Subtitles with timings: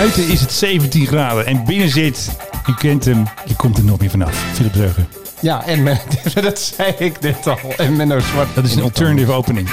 [0.00, 3.98] Buiten is het 17 graden en binnen zit, je kent hem, je komt er nog
[3.98, 4.44] meer vanaf.
[4.52, 5.08] Philip Zeugen.
[5.40, 5.98] Ja, en Men-
[6.42, 7.58] dat zei ik net al.
[7.76, 8.54] En Menno Zwart.
[8.54, 9.68] Dat is een alternative opening.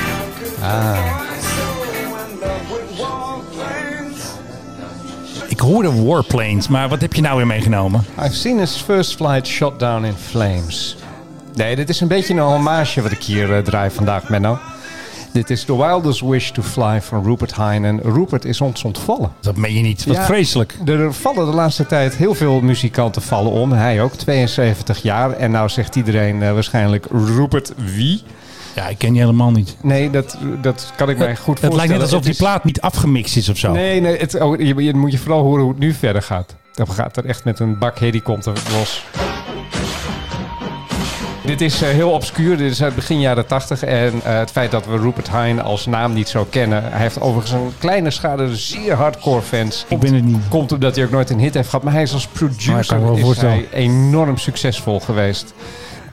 [5.47, 8.05] Ik hoorde Warplanes, maar wat heb je nou weer meegenomen?
[8.19, 10.97] I've seen his first flight shot down in flames.
[11.55, 14.59] Nee, dit is een beetje een hommage wat ik hier eh, draai vandaag, Menno.
[15.37, 17.87] Dit is The Wildest Wish to Fly van Rupert Hine.
[17.87, 19.31] En Rupert is ons ontvallen.
[19.41, 20.05] Dat meen je niet.
[20.05, 20.25] Wat Ja.
[20.25, 20.77] vreselijk.
[20.85, 23.71] Er vallen de laatste tijd heel veel muzikanten vallen om.
[23.71, 25.31] Hij ook, 72 jaar.
[25.31, 28.23] En nou zegt iedereen eh, waarschijnlijk Rupert wie?
[28.75, 29.77] Ja, ik ken je helemaal niet.
[29.81, 31.75] Nee, dat, dat kan ik mij goed voorstellen.
[31.79, 33.71] Het lijkt net alsof die plaat niet afgemixt is of zo.
[33.71, 36.55] Nee, nee het, oh, je, je moet je vooral horen hoe het nu verder gaat.
[36.73, 39.03] Dan gaat er echt met een bak helikopter los.
[41.47, 42.57] Dit is eh, heel obscuur.
[42.57, 43.83] Dit is uit begin jaren 80.
[43.83, 46.83] En eh, het feit dat we Rupert Hine als naam niet zo kennen.
[46.83, 49.85] Hij heeft overigens een kleine schade zeer hardcore fans.
[49.87, 50.47] Ik ben het niet.
[50.49, 51.83] Komt omdat hij ook nooit een hit heeft gehad.
[51.83, 52.79] Maar hij is als producer
[53.17, 55.53] is hij enorm succesvol geweest.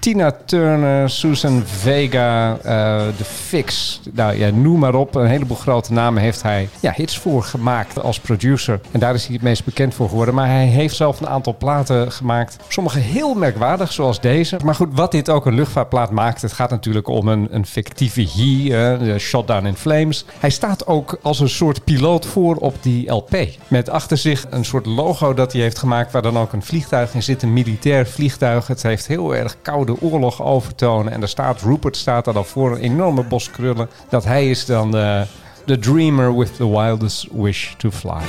[0.04, 4.00] Tina Turner, Susan Vega, eh The Fix.
[4.12, 5.14] Nou ja, noem maar op.
[5.14, 8.80] Een heleboel grote namen heeft hij ja, hits voor gemaakt als producer.
[8.90, 10.34] En daar is hij het meest bekend voor geworden.
[10.34, 12.56] Maar hij heeft zelf een aantal platen gemaakt.
[12.68, 14.58] Sommige heel merkwaardig, zoals deze.
[14.64, 16.42] Maar goed, wat dit ook een luchtvaartplaat maakt.
[16.42, 20.24] Het gaat natuurlijk om een, een fictieve he, de Shot Down in Flames.
[20.38, 23.36] Hij staat ook als een soort piloot voor op die LP.
[23.68, 26.12] Met achter zich een soort logo dat hij heeft gemaakt...
[26.12, 28.66] waar dan ook een vliegtuig in zit, een militair vliegtuig.
[28.66, 31.12] Het heeft heel erg koude oorlog overtonen.
[31.12, 33.88] En daar staat, Rupert staat daar dan voor, een enorme bos krullen.
[34.08, 35.24] Dat hij is dan de,
[35.64, 38.22] de dreamer with the wildest wish to fly.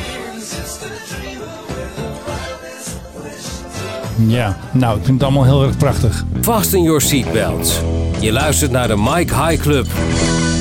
[4.28, 6.24] Ja, nou, ik vind het allemaal heel erg prachtig.
[6.42, 7.82] Fasten your seatbelts.
[8.20, 9.88] Je luistert naar de Mike High Club.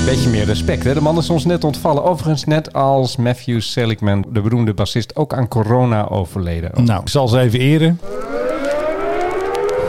[0.05, 0.95] Beetje meer respect, hè?
[0.95, 2.05] De man is ons net ontvallen.
[2.05, 6.85] Overigens net als Matthew Seligman, de beroemde bassist, ook aan corona overleden.
[6.85, 8.01] Nou, ik zal ze even eren.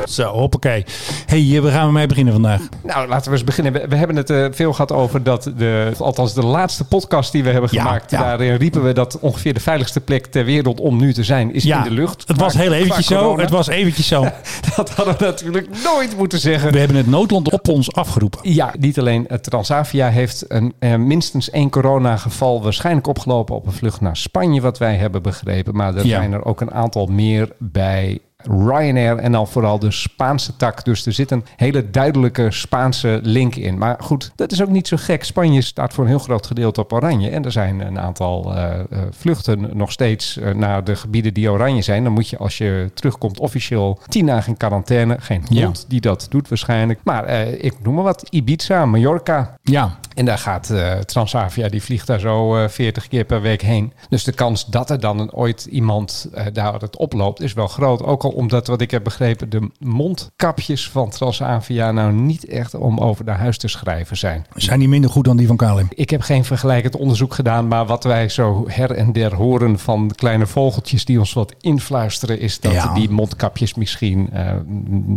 [0.10, 0.86] Zo, hoppakee.
[1.26, 2.62] hey, eh, waar gaan we mee beginnen vandaag?
[2.84, 3.74] Nou, laten we eens beginnen.
[3.74, 7.44] We, we hebben het eh, veel gehad over dat de, althans de laatste podcast die
[7.44, 8.12] we hebben gemaakt.
[8.12, 8.20] ja.
[8.20, 11.66] Daarin riepen we dat ongeveer de veiligste plek ter wereld om nu te zijn is
[11.66, 12.24] in de lucht.
[12.28, 13.40] Het was heel eventjes zo.
[13.40, 14.24] Het was eventjes zo.
[14.76, 16.72] Dat hadden we natuurlijk nooit moeten zeggen.
[16.72, 18.40] We hebben het noodland op ons afgeroepen.
[18.42, 23.74] Ja, niet alleen eh, Transavia heeft een, eh, minstens één coronageval waarschijnlijk opgelopen op een
[23.74, 25.76] vlucht naar Spanje, wat wij hebben begrepen.
[25.76, 28.20] Maar er zijn er ook een aantal meer bij
[28.50, 30.86] Ryanair en dan vooral de Spaanse tak.
[30.86, 33.78] Dus er zit een hele duidelijke Spaanse link in.
[33.78, 35.24] Maar goed, dat is ook niet zo gek.
[35.24, 37.30] Spanje staat voor een heel groot gedeelte op oranje.
[37.30, 38.80] En er zijn een aantal eh, eh,
[39.12, 42.04] vluchten nog steeds eh, naar de gebieden die oranje zijn.
[42.04, 45.16] Dan moet je als je terugkomt officieel tien dagen in quarantaine.
[45.20, 45.64] Geen Ja.
[45.64, 47.00] hond die dat doet waarschijnlijk.
[47.04, 48.28] Maar ik noem maar wat.
[48.30, 49.58] Ibiza, Mallorca.
[49.64, 50.74] Ja, En daar gaat
[51.06, 53.94] Transavia, die vliegt daar zo eh 40 keer per week heen.
[54.10, 58.04] Dus de kans dat er dan ooit iemand daar het oploopt is wel groot.
[58.04, 62.97] Ook al omdat, wat ik heb begrepen, de mondkapjes van Transavia nou niet echt om
[63.00, 64.46] over naar huis te schrijven zijn.
[64.56, 65.88] zijn die minder goed dan die van KLM?
[65.90, 70.12] Ik heb geen vergelijkend onderzoek gedaan, maar wat wij zo her en der horen van
[70.16, 72.94] kleine vogeltjes die ons wat influisteren, is dat Ja.
[72.94, 74.52] die mondkapjes misschien eh,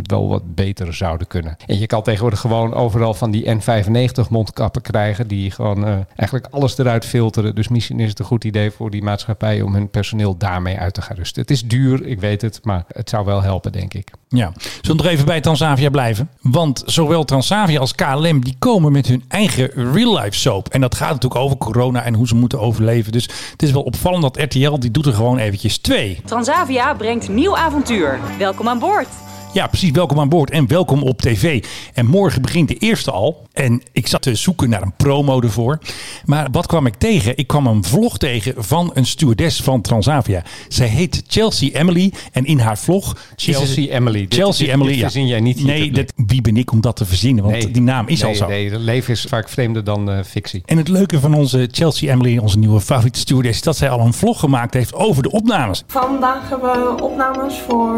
[0.03, 1.57] wel wat beter zouden kunnen.
[1.65, 6.47] En je kan tegenwoordig gewoon overal van die N95 mondkappen krijgen, die gewoon eh, eigenlijk
[6.53, 7.55] alles eruit filteren.
[7.55, 10.93] Dus misschien is het een goed idee voor die maatschappij om hun personeel daarmee uit
[10.93, 11.41] te gaan rusten.
[11.41, 14.11] Het is duur, ik weet het, maar het zou wel helpen, denk ik.
[14.27, 14.51] Ja.
[14.81, 16.29] Zullen we nog even bij Transavia blijven?
[16.41, 20.67] Want zowel Transavia als KLM die komen met hun eigen real-life soap.
[20.67, 23.11] En dat gaat natuurlijk over corona en hoe ze moeten overleven.
[23.11, 26.21] Dus het is wel opvallend dat RTL, die doet er gewoon eventjes twee.
[26.25, 28.19] Transavia brengt nieuw avontuur.
[28.37, 29.28] Welkom aan boord.
[29.53, 29.91] Ja, precies.
[29.91, 31.63] Welkom aan boord en welkom op tv.
[31.93, 33.47] En morgen begint de eerste al.
[33.53, 35.79] En ik zat te zoeken naar een promo ervoor.
[36.25, 37.37] Maar wat kwam ik tegen?
[37.37, 40.43] Ik kwam een vlog tegen van een stewardess van Transavia.
[40.67, 42.13] Zij heet Chelsea Emily.
[42.31, 43.17] En in haar vlog...
[43.35, 44.19] is Chelsea Emily.
[44.19, 45.03] Dit- Chelsea dit- Emily, dit ja.
[45.03, 47.43] verzin jij niet Nee, dat, wie ben ik om dat te verzinnen?
[47.43, 48.47] Want die naam is nee, al zo.
[48.47, 50.61] Nee, het leven is vaak vreemder dan eh, fictie.
[50.65, 53.57] En het leuke van onze Chelsea Emily, onze nieuwe favoriete stewardess...
[53.57, 55.83] is dat zij al een vlog gemaakt heeft over de opnames.
[55.87, 57.95] Vandaag hebben we opnames voor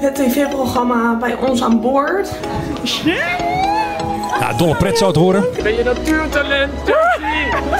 [0.00, 2.30] het tv-programma bij ons aan boord.
[4.40, 5.44] Nou, dolle pret zo te horen.
[5.62, 6.72] Ben je natuurtalent,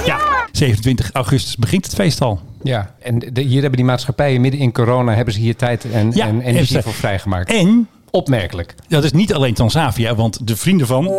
[0.05, 0.17] Ja,
[0.51, 2.39] 27 augustus begint het feest al.
[2.63, 6.11] Ja, en de- hier hebben die maatschappijen midden in corona hebben ze hier tijd en,
[6.13, 7.49] Ja, en energie en- voor vrijgemaakt.
[7.51, 8.75] En Opmerkelijk.
[8.87, 11.11] dat is niet alleen Transavia, want de vrienden van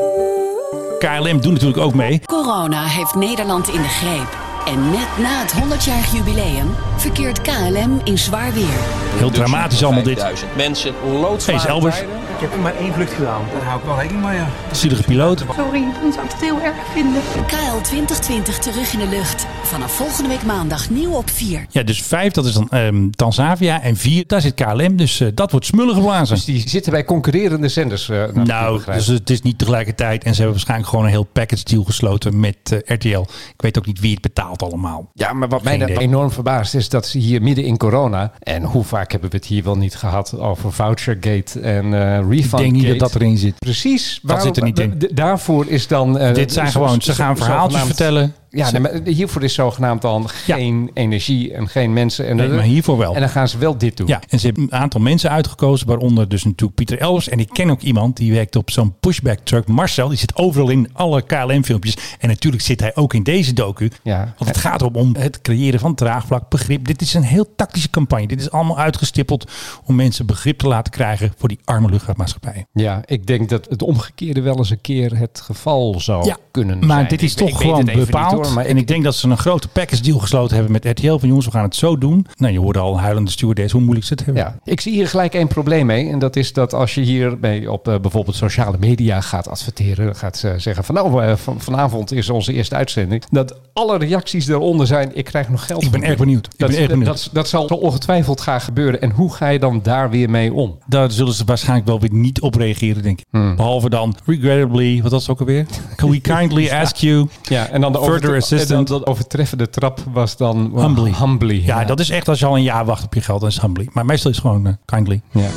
[0.99, 2.21] KLM doen natuurlijk ook mee.
[2.25, 4.40] Corona heeft Nederland in de greep.
[4.65, 8.79] En net na het 100-jarig jubileum verkeert KLM in zwaar weer.
[9.17, 10.25] Heel dramatisch allemaal dit.
[10.57, 12.03] mensen, loodzware Elbers.
[12.41, 13.43] Ik heb maar één vlucht gedaan.
[13.53, 14.49] Daar hou ik wel rekening mee, ja.
[14.73, 15.45] Zielige piloot.
[15.57, 17.23] Sorry, dan zou ik het heel erg vinden.
[17.47, 19.47] KL 2020 terug in de lucht.
[19.63, 21.67] Vanaf volgende week maandag nieuw op 4.
[21.71, 23.83] Ja, dus vijf, dat is dan ehm Transavia.
[23.83, 24.97] En vier, daar zit KLM.
[24.97, 26.35] Dus eh, dat wordt smullen geblazen.
[26.37, 28.09] Dus die zitten bij concurrerende zenders.
[28.09, 30.25] eh, Nou, dus het is niet tegelijkertijd.
[30.25, 33.21] En ze hebben waarschijnlijk gewoon een heel package deal gesloten met eh, RTL.
[33.55, 35.11] Ik weet ook niet wie het betaalt allemaal.
[35.15, 36.03] Ja, maar wat mij Geen dan idee.
[36.03, 38.33] enorm verbaast is dat ze hier midden in corona...
[38.39, 42.43] en hoe vaak hebben we het hier wel niet gehad over Vouchergate en eh Ik
[42.43, 43.55] Refund denk niet dat dat erin zit.
[43.59, 44.21] Precies.
[44.23, 45.03] Dat zit er niet in.
[45.13, 46.19] Daarvoor is dan...
[46.19, 48.35] eh, Dit zijn gewoon, ze gaan verhaaltjes vertellen.
[48.53, 50.55] Ja, nee, maar hiervoor is zogenaamd dan Ja.
[50.55, 52.27] geen energie en geen mensen.
[52.27, 53.15] En Nee, maar hiervoor wel.
[53.15, 54.07] En dan gaan ze wel dit doen.
[54.07, 57.29] Ja, en ze hebben een aantal mensen uitgekozen, waaronder dus natuurlijk Pieter Elbers.
[57.29, 59.67] En ik ken ook iemand die werkt op zo'n pushback truck.
[59.69, 61.97] Marcel, die zit overal in alle KLM-filmpjes.
[62.19, 63.91] En natuurlijk zit hij ook in deze docu.
[64.03, 64.35] Ja.
[64.39, 66.87] Want het gaat erom om het creëren van draagvlak, begrip.
[66.87, 68.27] Dit is een heel tactische campagne.
[68.27, 69.51] Dit is allemaal uitgestippeld
[69.85, 72.67] om mensen begrip te laten krijgen voor die arme luchtvaartmaatschappijen.
[72.73, 76.79] Ja, ik denk dat het omgekeerde wel eens een keer het geval zou Ja, kunnen
[76.87, 77.09] maar zijn.
[77.09, 78.40] dit is Ik- toch ik gewoon bepaald.
[78.45, 81.19] Hoor, maar en ik denk dat ze een grote package deal gesloten hebben met RTL.
[81.19, 82.27] Van jongens, we gaan het zo doen.
[82.37, 84.43] Nou, je hoorde al huilende stewardess hoe moeilijk ze het hebben.
[84.43, 86.09] Ja, ik zie hier gelijk één probleem mee.
[86.11, 90.43] En dat is dat als je hiermee op eh, bijvoorbeeld sociale media gaat adverteren, gaat
[90.45, 93.25] eh, zeggen van nou, eh, van, vanavond is onze eerste uitzending.
[93.31, 95.83] Dat alle reacties daaronder zijn, ik krijg nog geld.
[95.83, 96.47] Ik ben erg benieuwd.
[96.47, 97.17] Ik Dat, ben erg dat, benieuwd.
[97.25, 99.01] dat, dat zal ongetwijfeld gaan gebeuren.
[99.01, 100.79] En hoe ga je dan daar weer mee om?
[100.87, 103.27] Daar zullen ze waarschijnlijk wel weer niet op reageren, denk ik.
[103.31, 103.57] Hmm.
[103.57, 105.67] Behalve dan, regrettably, wat was het ook alweer?
[105.97, 107.29] Can we kindly ask you?
[107.43, 107.99] Ja, en dan de,
[108.37, 108.89] Overtre- assistant.
[108.89, 111.13] de overtreffende trap was dan well, Humbly.
[111.19, 111.63] humbly.
[111.65, 113.61] Ja, dat is echt als je al een jaar wacht op je geld, dan is
[113.61, 113.89] humbly.
[113.93, 115.21] Maar meestal is het gewoon eh, kindly.
[115.31, 115.49] Ja.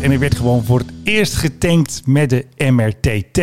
[0.00, 3.38] En er werd gewoon voor het eerst getankt met de MRTT.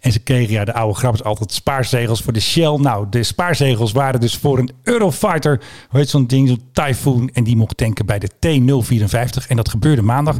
[0.00, 2.76] En ze kregen, ja, de oude grap is altijd spaarzegels voor de Shell.
[2.76, 5.60] Nou, de spaarzegels waren dus voor een Eurofighter.
[5.88, 7.30] Hoe heet zo'n ding, zo'n Typhoon.
[7.32, 9.46] En die mocht tanken bij de T054.
[9.48, 10.36] En dat gebeurde maandag.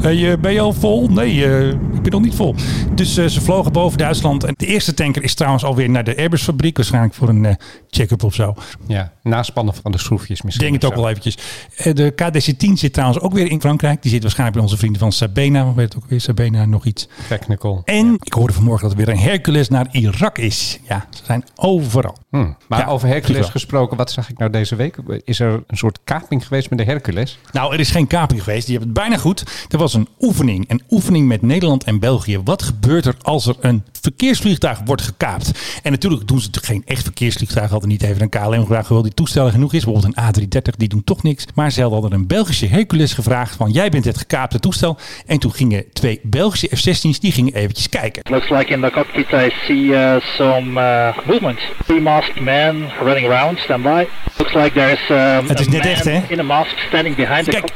[0.00, 1.08] Hey, eh, ben je al vol?
[1.08, 1.74] Nee, eh,
[2.12, 2.54] nog niet vol.
[2.94, 4.44] Dus eh, ze vlogen boven Duitsland.
[4.44, 6.76] En de eerste tanker is trouwens alweer naar de Airbus fabriek.
[6.76, 7.54] Waarschijnlijk voor een eh,
[7.90, 8.54] check-up of zo.
[8.86, 10.64] ja, naspannen van de schroefjes misschien.
[10.70, 11.38] Denk het ook wel eventjes.
[11.76, 14.02] Eh, De KDC-10 zit trouwens ook weer in Frankrijk.
[14.02, 15.64] Die zit waarschijnlijk bij onze vrienden van Sabena.
[15.64, 16.20] Hoe heet het ook weer?
[16.20, 17.08] Sabena, nog iets.
[17.28, 17.82] Technical.
[17.84, 20.78] En ik hoorde vanmorgen dat er weer een Hercules naar Irak is.
[20.88, 22.16] Ja, ze zijn overal.
[22.30, 22.56] Hmm.
[22.68, 24.96] Maar Ja, over Hercules gesproken, wat zag ik nou deze week?
[25.24, 27.38] Is er een soort kaping geweest met de Hercules?
[27.52, 28.66] Nou, er is geen kaping geweest.
[28.66, 29.44] Die hebben het bijna goed.
[29.68, 30.64] Er was een oefening.
[30.70, 32.40] Een oefening met Nederland en België.
[32.44, 35.52] Wat gebeurt er als er een verkeersvliegtuig wordt gekaapt?
[35.82, 37.70] En natuurlijk doen ze geen echt verkeersvliegtuig.
[37.70, 39.84] Hadden niet even een KLM gevraagd hoewel die toestellen genoeg is.
[39.84, 41.46] Bijvoorbeeld een A330, die doen toch niks.
[41.54, 44.98] Maar ze hadden een Belgische Hercules gevraagd van jij bent het gekaapte toestel.
[45.26, 48.22] En toen gingen twee Belgische F-16's, die gingen eventjes kijken.
[48.30, 51.58] Looks like in the cockpit I see uh, some uh, movement.
[51.86, 54.06] Three masked men running around, stand by.
[54.36, 56.20] Looks like there's um, Het is net echt, hè?
[56.28, 57.70] in a mask standing behind the Kijk,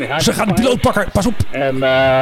[0.00, 1.10] uh, ze gaan de piloot pakken.
[1.12, 1.34] Pas op.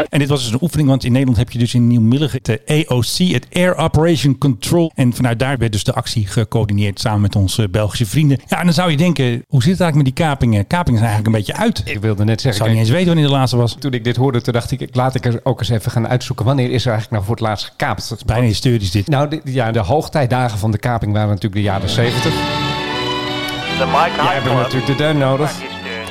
[0.08, 2.64] En dit was dus een oefening, want in Nederland heb je dus in Nieuw-Millig het
[2.64, 4.92] eh, AOC, het Air Operation Control.
[4.94, 8.38] En vanuit daar werd dus de actie gecoördineerd samen met onze Belgische vrienden.
[8.48, 10.66] Ja, en dan zou je denken, hoe zit het eigenlijk met die kapingen?
[10.66, 11.78] Kapingen zijn eigenlijk een beetje uit.
[11.78, 13.76] Ik Ik wilde net zeggen, zou niet eens weten wanneer de laatste was.
[13.78, 16.08] toen ik dit hoorde, toen dacht ik, ik laat ik er ook eens even gaan
[16.08, 16.44] uitzoeken.
[16.44, 18.24] Wanneer is er eigenlijk nou voor het laatst gekaapt?
[18.26, 19.08] Bijna historisch dit.
[19.08, 22.32] Nou, de, ja, de hoogtijdagen van de kaping waren natuurlijk de jaren 70.
[23.76, 25.65] Jij hebt natuurlijk de deun nodig.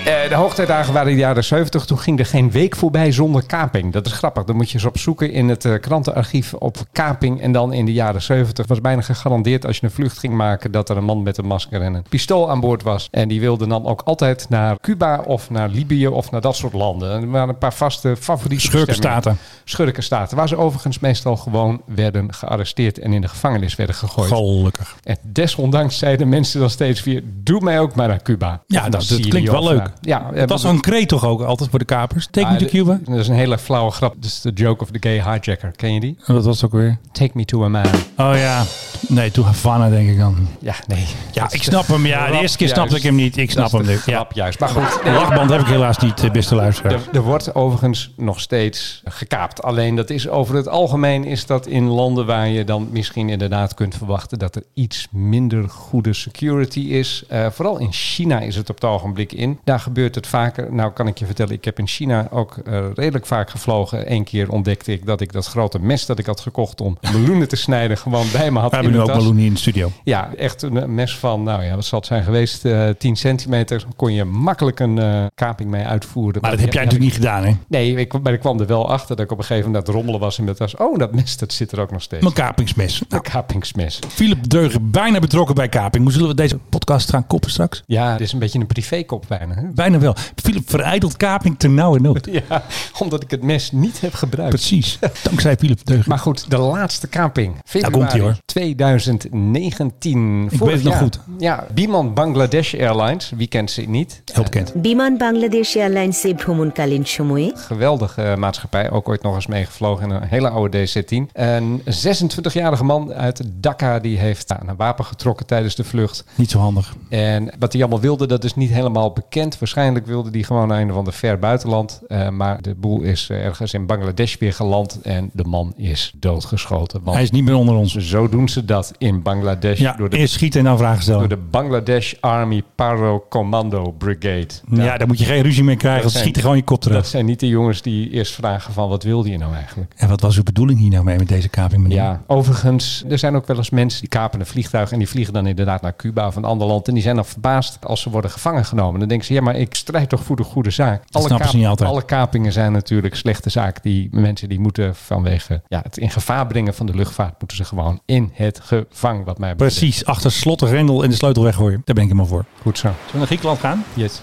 [0.06, 1.86] Eh, de hoogtijdagen waren de jaren 70.
[1.86, 3.94] Toen ging er geen week voorbij zonder kaping.
[3.94, 4.44] Dat is grappig.
[4.44, 7.42] Dan moet je eens opzoeken in het eh, krantenarchief op kaping.
[7.42, 10.72] En dan in de jaren 70 was bijna gegarandeerd als je een vlucht ging maken...
[10.72, 13.08] dat er een man met een masker en een pistool aan boord was.
[13.12, 16.74] En die wilde dan ook altijd naar Cuba of naar Libië of naar dat soort
[16.74, 17.12] landen.
[17.12, 19.38] En er waren een paar vaste favoriete Schurkenstaten.
[19.64, 20.38] Schurkenstaten.
[20.38, 24.32] Waar ze overigens meestal gewoon werden gearresteerd en in de gevangenis werden gegooid.
[24.32, 24.96] Gelukkig.
[25.04, 28.64] En desondanks zeiden mensen dan steeds weer: Doe mij ook maar naar Cuba.
[28.68, 29.94] Ja, dat, klinkt wel leuk.
[30.02, 32.28] Ja, Het was een kreet toch ook altijd voor de kapers?
[32.32, 33.00] Take me to Cuba?
[33.04, 34.14] Dat is een hele flauwe grap.
[34.16, 35.72] Dat is de joke of the gay hijacker.
[35.76, 36.18] Ken je die?
[36.26, 36.98] Dat was ook weer.
[37.12, 37.86] Take me to a man.
[38.18, 38.64] Oh ja.
[39.08, 40.48] Nee, to Havana denk ik dan.
[40.60, 41.06] Ja, nee.
[41.32, 42.06] Ja, ik snap hem.
[42.06, 43.38] Ja, de eerste keer snapte ik hem niet.
[43.38, 43.98] Ik snap hem nu.
[44.06, 44.28] Ja.
[44.34, 44.60] juist.
[44.60, 45.04] Maar goed.
[45.04, 46.92] De lachband heb ik helaas niet, eh, beste luisteraar.
[46.94, 49.64] Er, er wordt overigens nog steeds gekaapt.
[49.64, 53.74] Alleen dat is over het algemeen is dat in landen waar je dan misschien inderdaad
[53.74, 57.24] kunt verwachten dat er iets minder goede security is.
[57.28, 59.60] Eh, vooral in China is het op het ogenblik in.
[59.64, 60.74] Daar gebeurt het vaker.
[60.74, 64.12] Nou kan ik je vertellen, ik heb in China ook eh, redelijk vaak gevlogen.
[64.12, 67.48] Eén keer ontdekte ik dat ik dat grote mes dat ik had gekocht om meloenen
[67.48, 69.24] te snijden gewoon bij me had We in hebben nu ook tas.
[69.24, 69.92] Meloen hier in de studio.
[70.04, 72.66] Ja, echt een mes van, nou ja, wat zal het zijn geweest?
[72.66, 73.86] eh 10 centimeter.
[73.96, 76.42] Kon je makkelijk een eh, kaping mee uitvoeren.
[76.42, 77.54] Maar dat heb jij natuurlijk niet gedaan, hè?
[77.68, 79.96] Nee, ik, maar ik kwam er wel achter dat ik op een gegeven moment het
[79.96, 80.76] rommelen was in mijn tas.
[80.76, 82.22] Oh, dat mes, dat zit er ook nog steeds.
[82.22, 83.02] Mijn kapingsmes.
[83.10, 84.00] Een kapingsmes.
[84.08, 86.04] Philip Dreugen bijna betrokken bij kaping.
[86.04, 87.84] Hoe zullen we deze podcast gaan koppen straks?
[87.86, 89.54] Ja, het is een beetje een privékop bijna.
[89.54, 89.62] Hè?
[89.75, 90.15] Bijna wel.
[90.35, 92.29] Philip vereidelt kaping ten nauwe nood.
[92.49, 92.63] Ja,
[92.99, 94.55] omdat ik het mes niet heb gebruikt.
[94.55, 94.99] Precies.
[95.23, 96.09] Dankzij Philip Deugen.
[96.09, 97.55] Maar goed, de laatste kaping.
[97.65, 98.37] Februari komt-ie, hoor.
[98.45, 100.49] 2019.
[100.51, 101.19] Ik weet het nog goed.
[101.39, 103.33] Ja, Biman Bangladesh Airlines.
[103.37, 104.23] Wie kent ze niet?
[104.33, 104.73] Heel bekend.
[104.75, 108.91] বিমান বাংলাদেশ এয়ারলাইন্সে ভ্রমণকালীন সময়ে Geweldige eh, maatschappij.
[108.91, 111.33] Ook ooit nog eens meegevlogen in een hele oude DC-10.
[111.33, 116.25] Een 26-jarige man uit Dhaka die heeft aan een wapen getrokken tijdens de vlucht.
[116.35, 116.95] Niet zo handig.
[117.09, 119.59] En wat hij allemaal wilde, dat is niet helemaal bekend.
[119.66, 122.02] Waarschijnlijk wilde hij gewoon naar een of ander ver buitenland.
[122.08, 125.00] Eh, maar de boel is eh, ergens in Bangladesh weer geland.
[125.02, 127.00] En de man is doodgeschoten.
[127.04, 127.96] Want Hij is niet meer onder ons.
[127.96, 129.80] zo doen ze dat in Bangladesh.
[129.80, 131.30] Ja, door, de, eerst schieten en dan vragen door stellen.
[131.30, 134.48] de Bangladesh Army Paro Commando Brigade.
[134.70, 136.04] Ja, daar moet je geen ruzie mee krijgen.
[136.04, 137.06] Dat Ze schieten gewoon je kop Dat terug.
[137.06, 139.94] zijn niet de jongens die eerst vragen van wat wilde je nou eigenlijk?
[139.98, 141.98] En wat was uw bedoeling hier nou mee met deze kaping, meneer?
[141.98, 145.34] Ja, overigens, er zijn ook wel eens mensen die kapen een vliegtuig en die vliegen
[145.34, 146.88] dan inderdaad naar Cuba of een ander land.
[146.88, 149.00] En die zijn dan verbaasd als ze worden gevangen genomen.
[149.00, 151.04] Dan denken ze, ja, maar ik strijd toch voor de goede zaak.
[151.10, 151.90] snappen ze niet altijd.
[151.90, 153.84] alle kapingen zijn natuurlijk slechte zaak.
[153.84, 157.64] Die mensen die moeten vanwege ja, het in gevaar brengen van de luchtvaart, moeten ze
[157.64, 159.78] gewoon in het gevang, wat mij betreft.
[159.78, 161.82] Precies, achter slot de grendel en de sleutel weggooien.
[161.86, 162.46] Daar ben ik helemaal voor.
[162.62, 162.88] Goed zo.
[162.88, 163.84] Zullen we naar Griekenland gaan?
[163.94, 164.22] Yes.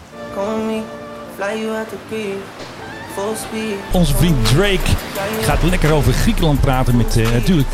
[3.93, 4.97] Onze vriend Drake
[5.41, 7.69] gaat lekker over Griekenland praten met eh, natuurlijk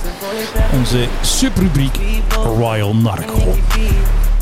[0.72, 1.98] onze subrubriek
[2.30, 3.54] Royal Narco.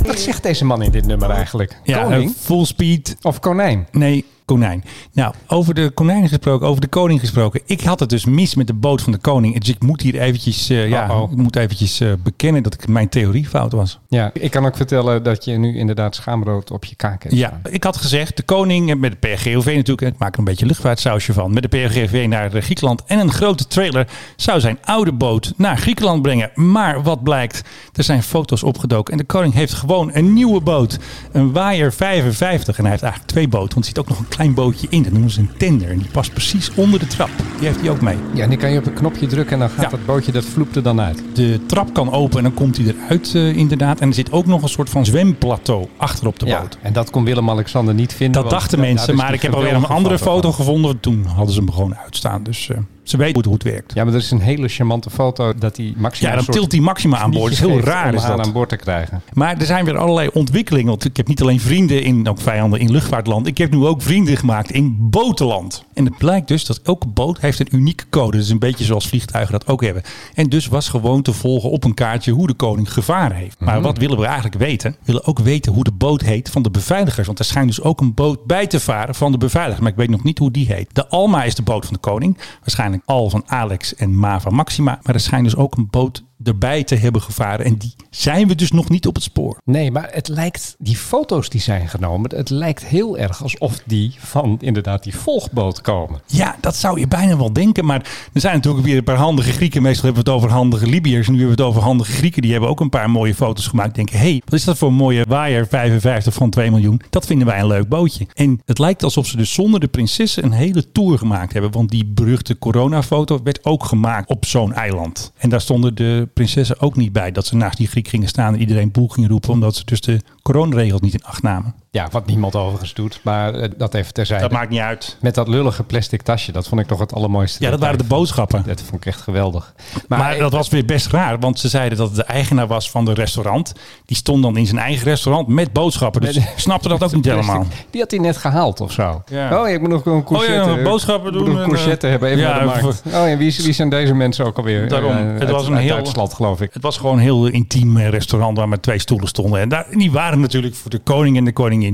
[0.05, 1.77] Wat zegt deze man in dit nummer eigenlijk?
[1.83, 3.17] Ja, Koning eh, full speed.
[3.23, 3.87] of konijn?
[3.93, 4.85] Nee, konijn.
[5.13, 7.61] Nou, over de konijn gesproken, over de koning gesproken.
[7.67, 9.59] Ik had het dus mis met de boot van de koning.
[9.59, 13.09] Dus ik moet hier eventjes, eh, ja, ik moet eventjes eh, bekennen dat ik, mijn
[13.09, 13.99] theorie fout was.
[14.09, 17.35] Ja, ik kan ook vertellen dat je nu inderdaad schaamrood op je kaak hebt.
[17.35, 20.39] Ja, ik had gezegd, de koning eh, met de PRGOV natuurlijk, en ik maak er
[20.39, 24.79] een beetje luchtvaartsausje van, met de PRGOV naar Griekenland en een grote trailer zou zijn
[24.85, 26.51] oude boot naar Griekenland brengen.
[26.55, 27.63] Maar wat blijkt,
[27.93, 30.99] er zijn foto's opgedoken en de koning heeft gewoon een nieuwe boot,
[31.33, 32.77] een Waaier 55.
[32.77, 35.03] En hij heeft eigenlijk twee boten, want er zit ook nog een klein bootje in,
[35.03, 37.31] dat noemen ze een tender en die past precies onder de trap.
[37.59, 38.17] Die heeft hij ook mee.
[38.35, 39.89] Ja, en die kan je op een knopje drukken en dan gaat Ja.
[39.91, 41.23] dat bootje, dat vloept er dan uit.
[41.35, 44.01] De trap kan open en dan komt hij eruit eh, inderdaad.
[44.01, 46.79] En er zit ook nog een soort van zwemplateau achter op de boot.
[46.83, 48.43] En dat kon Willem-Alexander niet vinden.
[48.43, 50.55] Dat dachten mensen, maar ik heb alweer een andere foto van.
[50.55, 51.01] gevonden.
[51.01, 52.43] Toen hadden ze hem gewoon uitstaan.
[52.43, 52.77] Dus eh,
[53.11, 53.89] ze weten hoe het werkt.
[53.89, 56.57] Ja, Ja, maar dat is een hele charmante foto dat hij Maxima dan een soort
[56.59, 57.43] tilt hij Maxima aan boord.
[57.43, 58.41] Dat is heel raar is dat.
[58.41, 59.23] aan boord te krijgen.
[59.33, 60.89] Maar er zijn weer allerlei ontwikkelingen.
[60.89, 63.47] Want ik heb niet alleen vrienden in, ook vijanden in luchtvaartland.
[63.47, 65.85] Ik heb nu ook vrienden gemaakt in botenland.
[65.95, 68.37] En het blijkt dus dat elke boot heeft een unieke code.
[68.37, 70.03] Dat is een beetje zoals vliegtuigen dat ook hebben.
[70.35, 73.61] En dus was gewoon te volgen op een kaartje hoe de koning gevaren heeft.
[73.61, 74.91] Maar wat willen we eigenlijk weten?
[74.91, 77.27] We willen ook weten hoe de boot heet van de beveiligers.
[77.27, 79.81] Want er schijnt dus ook een boot bij te varen van de beveiligers.
[79.83, 80.89] Maar ik weet nog niet hoe die heet.
[80.93, 82.39] De Alma is de boot van de koning.
[82.61, 84.99] Waarschijnlijk Al van Alex en Ma van Maxima.
[85.03, 87.67] Maar er schijnt dus ook een boot erbij te hebben gevaren.
[87.67, 89.57] En die zijn we dus nog niet op het spoor.
[89.65, 94.15] Nee, maar het lijkt, die foto's die zijn genomen, het lijkt heel erg alsof die
[94.19, 96.21] van inderdaad die volgboot komen.
[96.27, 97.85] Ja, dat zou je bijna wel denken.
[97.85, 98.01] Maar
[98.33, 99.83] er zijn natuurlijk weer een paar handige Grieken.
[99.83, 101.27] Meestal hebben we het over handige Libiërs.
[101.27, 102.43] En nu hebben we het over handige Grieken.
[102.43, 103.95] Die hebben ook een paar mooie foto's gemaakt.
[103.95, 107.01] Denken, hé, hey, wat is dat voor een mooie waaier 55 van 2 miljoen?
[107.11, 108.27] Dat vinden wij een leuk bootje.
[108.35, 111.73] En het lijkt alsof ze dus zonder de prinsessen een hele tour gemaakt hebben.
[111.73, 115.33] Want die beruchte coronafoto werd ook gemaakt op zo'n eiland.
[115.37, 117.33] En daar stonden de prinsessen ook niet bij.
[117.33, 119.51] Dat ze naast die Griek gingen staan en iedereen boel gingen roepen.
[119.51, 121.75] Omdat ze dus de coronaregels niet in acht namen.
[121.97, 124.43] Ja, wat niemand overigens doet, maar eh, dat even terzijde.
[124.43, 125.17] Dat maakt niet uit.
[125.21, 127.65] Met dat lullige plastic tasje, dat vond ik toch het allermooiste.
[127.65, 128.63] Ja, dat waren de boodschappen.
[128.67, 129.75] Dat vond ik echt geweldig.
[130.09, 133.05] Maar, dat was weer best raar, want ze zeiden dat het de eigenaar was van
[133.05, 133.73] de restaurant.
[134.07, 136.21] Die stond dan in zijn eigen restaurant met boodschappen.
[136.21, 137.67] Dus ik snapte dat ook niet helemaal.
[137.91, 139.23] Die had hij net gehaald of zo.
[139.27, 139.61] Ja.
[139.61, 140.71] Oh, ja, ik moet nog een courgette.
[140.71, 143.03] Oh ja, boodschappen ik moet doen een courgette eh, hebben, even ja, naar de markt.
[143.07, 144.89] even- Oh ja, wie, wie zijn deze mensen ook alweer?
[144.89, 146.71] Daarom, Eh, het uit- was een heel- Duitsland, geloof ik.
[146.73, 149.61] Het was gewoon een heel intiem restaurant waar maar twee stoelen stonden.
[149.61, 151.86] En daar, die waren natuurlijk voor de koning en de koningin.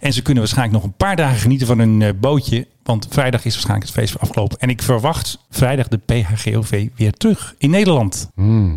[0.00, 2.66] En ze kunnen waarschijnlijk nog een paar dagen genieten van hun eh, bootje.
[2.90, 4.58] Want vrijdag is waarschijnlijk het feest afgelopen.
[4.58, 8.30] En ik verwacht vrijdag de PHGOV weer terug in Nederland.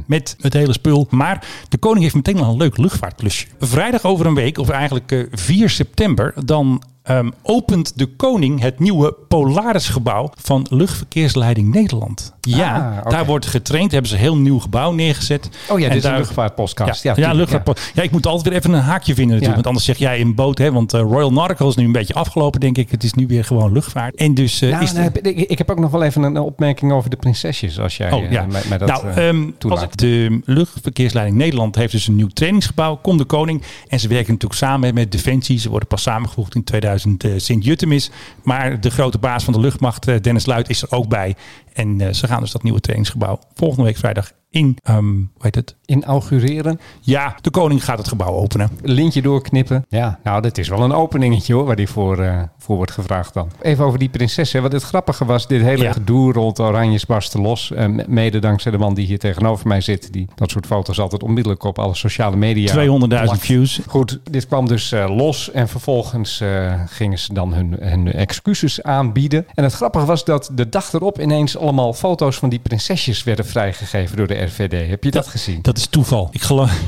[0.08, 1.08] Met het hele spul.
[1.10, 3.46] Maar de koning heeft meteen al een leuk luchtvaartplusje.
[3.60, 8.80] Vrijdag over een week, of eigenlijk eh, 4 september, dan ehm, opent de koning het
[8.80, 12.34] nieuwe Polarisgebouw van Luchtverkeersleiding Nederland.
[12.42, 13.92] Ja, Ah, daar wordt getraind.
[13.92, 15.50] Hebben ze een heel nieuw gebouw neergezet.
[15.70, 17.04] Oh ja, En dit is een luchtvaartpodcast.
[17.04, 17.64] ja, Ja, ja.
[17.94, 18.02] Ja.
[18.02, 19.46] ik moet altijd weer even een haakje vinden natuurlijk.
[19.48, 19.54] Ja.
[19.54, 20.58] Want anders zeg jij een boot.
[20.58, 22.92] Hè, want eh, Royal Nautical is nu een beetje afgelopen, denk ik.
[22.92, 24.03] Het is nu weer gewoon luchtvaart.
[24.12, 26.38] En dus eh, Nou, is de- nou, ik, ik heb ook nog wel even een
[26.38, 28.46] opmerking over de prinsesjes, als jij Oh eh, ja.
[28.46, 32.96] mij, mij dat nou, eh, ehm, als de luchtverkeersleiding Nederland heeft dus een nieuw trainingsgebouw.
[32.96, 33.64] Komt de koning.
[33.88, 35.60] En ze werken natuurlijk samen met Defensie.
[35.60, 38.12] Ze worden pas samengevoegd in 2000 eh, Sint-Jutemis.
[38.44, 41.36] Maar de grote baas van de luchtmacht, Dennis Luit, is er ook bij.
[41.74, 45.76] En ze gaan dus dat nieuwe trainingsgebouw volgende week vrijdag in, hoe heet het?
[45.86, 48.70] Inaugureren, Ja, de koning gaat het gebouw openen.
[48.82, 49.86] lintje doorknippen.
[49.90, 53.34] Ja, nou, dat is wel een openingetje hoor, waar die voor, eh, voor wordt gevraagd
[53.34, 53.52] dan.
[53.62, 54.52] Even over die prinses.
[54.52, 54.62] Hè.
[54.62, 55.92] Wat het grappige was, dit hele Ja.
[55.92, 57.72] gedoe rond Oranjes barsten los.
[57.72, 60.14] eh, mede dankzij de man die hier tegenover mij zit.
[60.14, 63.46] Die dat soort foto's altijd onmiddellijk op alle sociale media 200.000 plakt.
[63.46, 63.80] views.
[63.88, 66.42] Goed, dit kwam dus eh, los en vervolgens
[66.86, 69.46] gingen ze dan hun, hun excuses aanbieden.
[69.54, 73.46] En het grappige was dat de dag erop ineens allemaal foto's van die prinsesjes werden
[73.46, 74.90] vrijgegeven door de RVD.
[74.90, 75.62] Heb je dat, gezien?
[75.62, 76.30] Dat is toeval.
[76.32, 76.82] Ik geloof...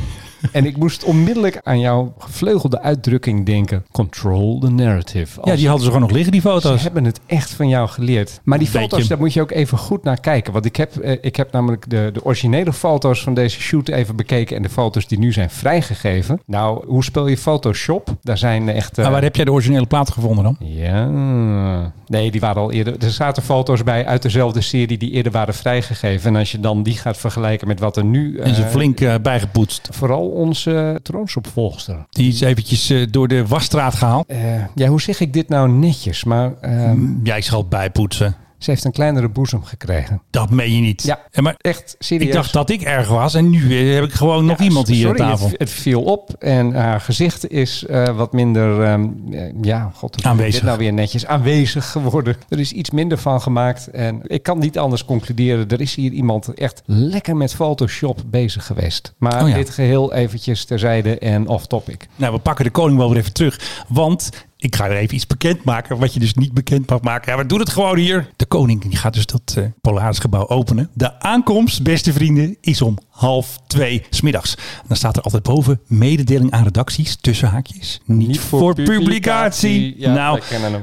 [0.51, 3.85] En ik moest onmiddellijk aan jouw gevleugelde uitdrukking denken.
[3.91, 5.39] Control the narrative.
[5.43, 6.83] Ja, die hadden ze gewoon nog liggen, die Ze foto's.
[6.83, 8.39] hebben het echt van jou geleerd.
[8.43, 8.89] Maar die Beetje.
[8.89, 10.53] foto's, daar moet je ook even goed naar kijken.
[10.53, 14.15] Want ik heb, eh, ik heb namelijk de, de originele foto's van deze shoot even
[14.15, 14.55] bekeken.
[14.55, 16.41] En de foto's die nu zijn vrijgegeven.
[16.45, 18.15] Nou, hoe speel je Photoshop?
[18.21, 18.97] Daar zijn echt...
[18.97, 20.57] Maar waar heb jij de originele plaat gevonden dan?
[20.59, 21.93] Ja.
[22.07, 22.95] Nee, die waren al eerder.
[22.99, 26.29] Er zaten foto's bij uit dezelfde serie die eerder waren vrijgegeven.
[26.29, 28.37] En als je dan die gaat vergelijken met wat er nu.
[28.37, 29.89] En ze eh, flink eh, bijgepoetst.
[29.91, 32.05] Vooral onze troonsopvolgster.
[32.09, 34.27] Die is eventjes eh, door de wasstraat gehaald.
[34.27, 34.39] Eh,
[34.75, 36.23] ja, hoe zeg ik dit nou netjes?
[36.23, 38.35] Maar ehm, Ja, ik zal bijpoetsen.
[38.65, 40.21] Ze heeft een kleinere boezem gekregen.
[40.29, 41.03] Dat meen je niet.
[41.03, 42.27] Ja, En maar echt serieus.
[42.27, 45.07] ik dacht dat ik erg was en nu eh, heb ik gewoon nog iemand hier
[45.07, 45.47] sorry, aan tafel.
[45.47, 50.23] Het, het viel op en haar gezicht is eh, wat minder, ehm, eh, ja, god,
[50.23, 50.53] Aanwezig.
[50.53, 52.35] Dit nou weer netjes aanwezig geworden.
[52.49, 55.69] Er is iets minder van gemaakt en ik kan niet anders concluderen.
[55.69, 59.13] Er is hier iemand echt lekker met Photoshop bezig geweest.
[59.17, 59.55] Maar Oh ja.
[59.55, 62.07] dit geheel eventjes terzijde en off topic.
[62.15, 63.83] Nou, we pakken de koning wel weer even terug.
[63.87, 65.97] Want ik ga er even iets bekendmaken.
[65.97, 67.31] Wat je dus niet bekend mag maken.
[67.31, 68.29] Ja, we doen het gewoon hier.
[68.35, 70.89] De koning gaat dus dat eh Polaris gebouw openen.
[70.93, 74.55] De aankomst, beste vrienden, is om half twee smiddags.
[74.87, 77.15] Dan staat er altijd boven mededeling aan redacties.
[77.21, 78.01] Tussen haakjes.
[78.05, 79.95] Niet, voor, publicatie.
[79.97, 80.39] Ja, nou,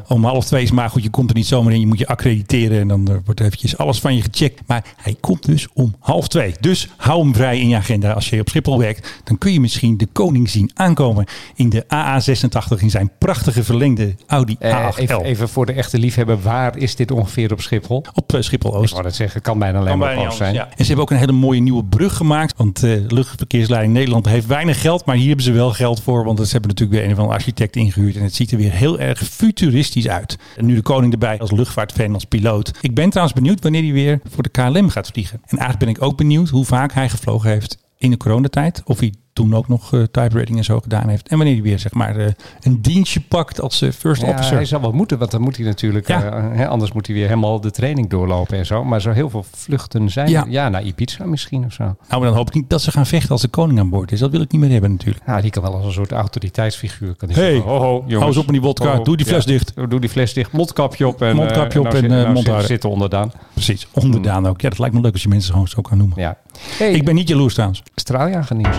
[0.09, 1.03] om half twee is maar goed.
[1.03, 1.81] Je komt er niet zomaar in.
[1.81, 2.81] Je moet je accrediteren.
[2.81, 4.61] En dan eh, wordt eventjes alles van je gecheckt.
[4.67, 6.55] Maar hij komt dus om half twee.
[6.61, 8.13] Dus hou hem vrij in je agenda.
[8.13, 11.25] Als je op Schiphol werkt, dan kun je misschien de koning zien aankomen.
[11.55, 14.99] In de AA86 in zijn prachtige verlengde Audi Eh, A8L.
[14.99, 18.05] even, even voor de echte liefhebber, waar is dit ongeveer op Schiphol?
[18.15, 18.93] Op eh, Schiphol Ik Oost.
[18.93, 20.55] wou het zeggen, kan bijna alleen Kan maar bijna op zijn.
[20.55, 20.65] ja.
[20.65, 22.57] En ze hebben ook een hele mooie nieuwe brug gemaakt.
[22.57, 25.05] Want eh luchtverkeersleiding Nederland heeft weinig geld.
[25.05, 26.25] Maar hier hebben ze wel geld voor.
[26.25, 28.17] Want ze hebben natuurlijk weer een of andere architect ingehuurd.
[28.17, 30.39] En het ziet er weer heel erg futuristisch uit.
[30.57, 32.71] En nu de koning erbij als luchtvaartfan, als piloot.
[32.81, 35.41] Ik ben trouwens benieuwd wanneer hij weer voor de KLM gaat vliegen.
[35.47, 38.83] En eigenlijk ben ik ook benieuwd hoe vaak hij gevlogen heeft in de coronatijd.
[38.85, 41.29] Of hij toen ook nog eh type rating en zo gedaan heeft.
[41.29, 42.27] En wanneer hij weer zeg maar eh,
[42.61, 44.55] een dienstje pakt als eh, first Ja, officer.
[44.57, 46.23] hij zal wel moeten, want dan moet hij natuurlijk, Ja.
[46.25, 48.85] eh, hè, anders moet hij weer helemaal de training doorlopen en zo.
[48.85, 50.29] Maar zo heel veel vluchten zijn.
[50.29, 50.47] Ja.
[50.49, 51.83] Ja, naar Ibiza misschien of zo.
[51.83, 54.13] Nou, maar dan hoop ik niet dat ze gaan vechten als de koning aan boord
[54.13, 54.19] is.
[54.21, 55.25] Dat wil ik niet meer hebben natuurlijk.
[55.27, 57.15] Ja, die kan wel als een soort autoriteitsfiguur.
[57.15, 58.15] Kan Hey, zeggen, ho, ho, jongens.
[58.15, 58.97] hou eens op met die wodka.
[58.97, 59.03] Ho.
[59.03, 59.73] Doe die fles dicht.
[59.89, 60.53] Doe die fles dicht.
[60.53, 61.23] Mondkapje op.
[61.23, 62.63] En, Mondkapje eh, op nou en, eh, nou.
[62.63, 63.33] Zitten onderdaan.
[63.53, 64.61] Precies, onderdaan ook.
[64.61, 66.21] Ja, dat lijkt me leuk als je mensen gewoon zo kan noemen.
[66.21, 66.37] Ja.
[66.79, 67.83] Hey, Ik ben niet jaloers trouwens.
[67.95, 68.77] straaljager nieuws.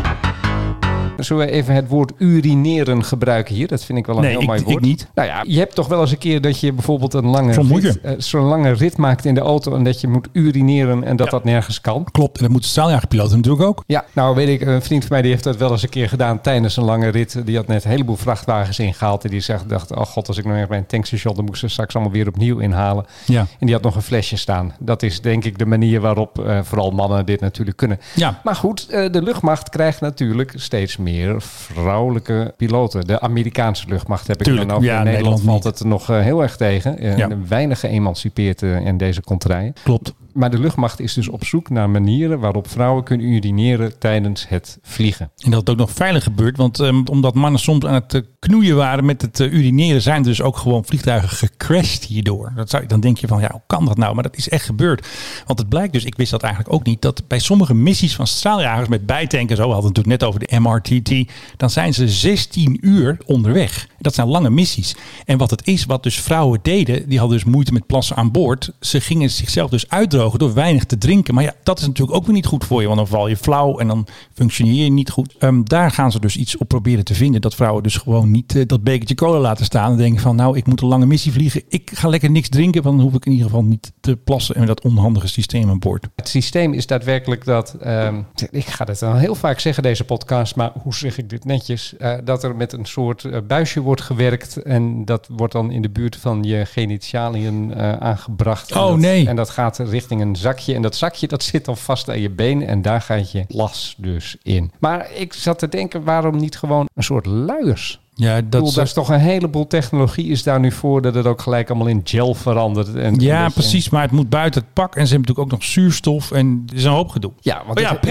[1.18, 3.68] Zullen we even het woord urineren gebruiken hier?
[3.68, 4.82] Dat vind ik wel een Nee, heel ik- mooi ik woord.
[4.82, 5.08] niet.
[5.16, 7.80] Nou ja, je hebt toch wel eens een keer dat je bijvoorbeeld een lange, Zo'n
[7.80, 11.16] rit, eh, zo'n lange rit maakt in de auto en dat je moet urineren en
[11.16, 11.32] dat Ja.
[11.32, 12.04] dat nergens kan.
[12.12, 13.84] Klopt, en dat moeten straaljagerpiloten natuurlijk ook.
[13.88, 16.10] Ja, nou weet ik, een vriend van mij die heeft dat wel eens een keer
[16.10, 17.42] gedaan tijdens een lange rit.
[17.46, 19.24] Die had net een heleboel vrachtwagens ingehaald.
[19.24, 21.54] En die zegt, dacht, oh god, als ik nog ergens bij een tankstation, dan moet
[21.54, 23.06] ik ze straks allemaal weer opnieuw inhalen.
[23.26, 23.40] Ja.
[23.60, 24.74] En die had nog een flesje staan.
[24.80, 28.00] Dat is denk ik de manier waarop eh, vooral mannen dit natuurlijk kunnen.
[28.16, 28.40] Ja.
[28.44, 33.08] Maar goed, eh, de luchtmacht krijgt natuurlijk steeds meer vrouwelijke piloten.
[33.08, 34.90] De Amerikaanse luchtmacht heb ik Tuurlijk, dan over.
[34.90, 36.98] ja, in Nederland, Nederland valt het nog eh, heel erg tegen.
[36.98, 37.30] Eh, Ja.
[37.48, 39.74] Weinig geëmancipeerd eh, in deze contraien.
[39.84, 40.14] Klopt.
[40.34, 44.78] Maar de luchtmacht is dus op zoek naar manieren waarop vrouwen kunnen urineren tijdens het
[44.82, 45.32] vliegen.
[45.38, 46.58] En dat het ook nog veilig gebeurt.
[46.58, 50.24] Want ehm, omdat mannen soms aan het eh, knoeien waren met het eh, urineren, zijn
[50.24, 52.52] dus ook gewoon vliegtuigen gecrashed hierdoor.
[52.56, 54.14] Dat zou, dan denk je van, ja, hoe kan dat nou?
[54.14, 55.08] Maar dat is echt gebeurd.
[55.46, 58.28] Want het blijkt dus, ik wist dat eigenlijk ook niet, dat bij sommige missies van
[58.28, 62.10] straaljagers met bijtanken, zo we hadden het natuurlijk net over de MRTT, dan zijn ze
[62.10, 63.88] 16 uur onderweg.
[64.00, 64.96] Dat zijn lange missies.
[65.26, 68.32] En wat het is, wat dus vrouwen deden, die hadden dus moeite met plassen aan
[68.32, 68.72] boord.
[68.80, 71.34] Ze gingen zichzelf dus uitdrogen door weinig te drinken.
[71.34, 73.38] Maar ja, dat is natuurlijk ook weer niet goed voor je, want dan val je
[73.38, 75.36] flauw en dan functioneer je niet goed.
[75.40, 77.42] Ehm, daar gaan ze dus iets op proberen te vinden.
[77.42, 80.58] Dat vrouwen dus gewoon niet eh, dat bekertje cola laten staan en denken van nou,
[80.58, 81.62] ik moet een lange missie vliegen.
[81.70, 84.56] Ik ga lekker niks drinken, want dan hoef ik in ieder geval niet te plassen
[84.56, 86.08] en dat onhandige systeem aan boord.
[86.16, 90.56] Het systeem is daadwerkelijk dat, ehm, ik ga het dan heel vaak zeggen deze podcast,
[90.56, 91.98] maar hoe zeg ik dit netjes?
[91.98, 95.82] Eh, dat er met een soort eh, buisje wordt gewerkt en dat wordt dan in
[95.82, 98.72] de buurt van je genitaliën aangebracht.
[98.72, 99.28] En Oh, dat- nee.
[99.28, 102.30] En dat gaat richting een zakje en dat zakje dat zit dan vast aan je
[102.30, 104.72] been en daar gaat je las dus in.
[104.80, 108.02] Maar ik zat te denken, waarom niet gewoon een soort luiers?
[108.16, 111.26] Ja, bedoel, dat daar is toch een heleboel technologie is daar nu voor dat het
[111.26, 112.96] ook gelijk allemaal in gel verandert.
[112.96, 113.90] En Ja, precies.
[113.90, 114.96] Maar het moet buiten het pak.
[114.96, 116.32] En ze hebben natuurlijk ook nog zuurstof.
[116.32, 117.32] En er is een hoop gedoe.
[117.42, 118.04] Ja, want Oh het-.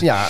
[0.00, 0.26] Ja,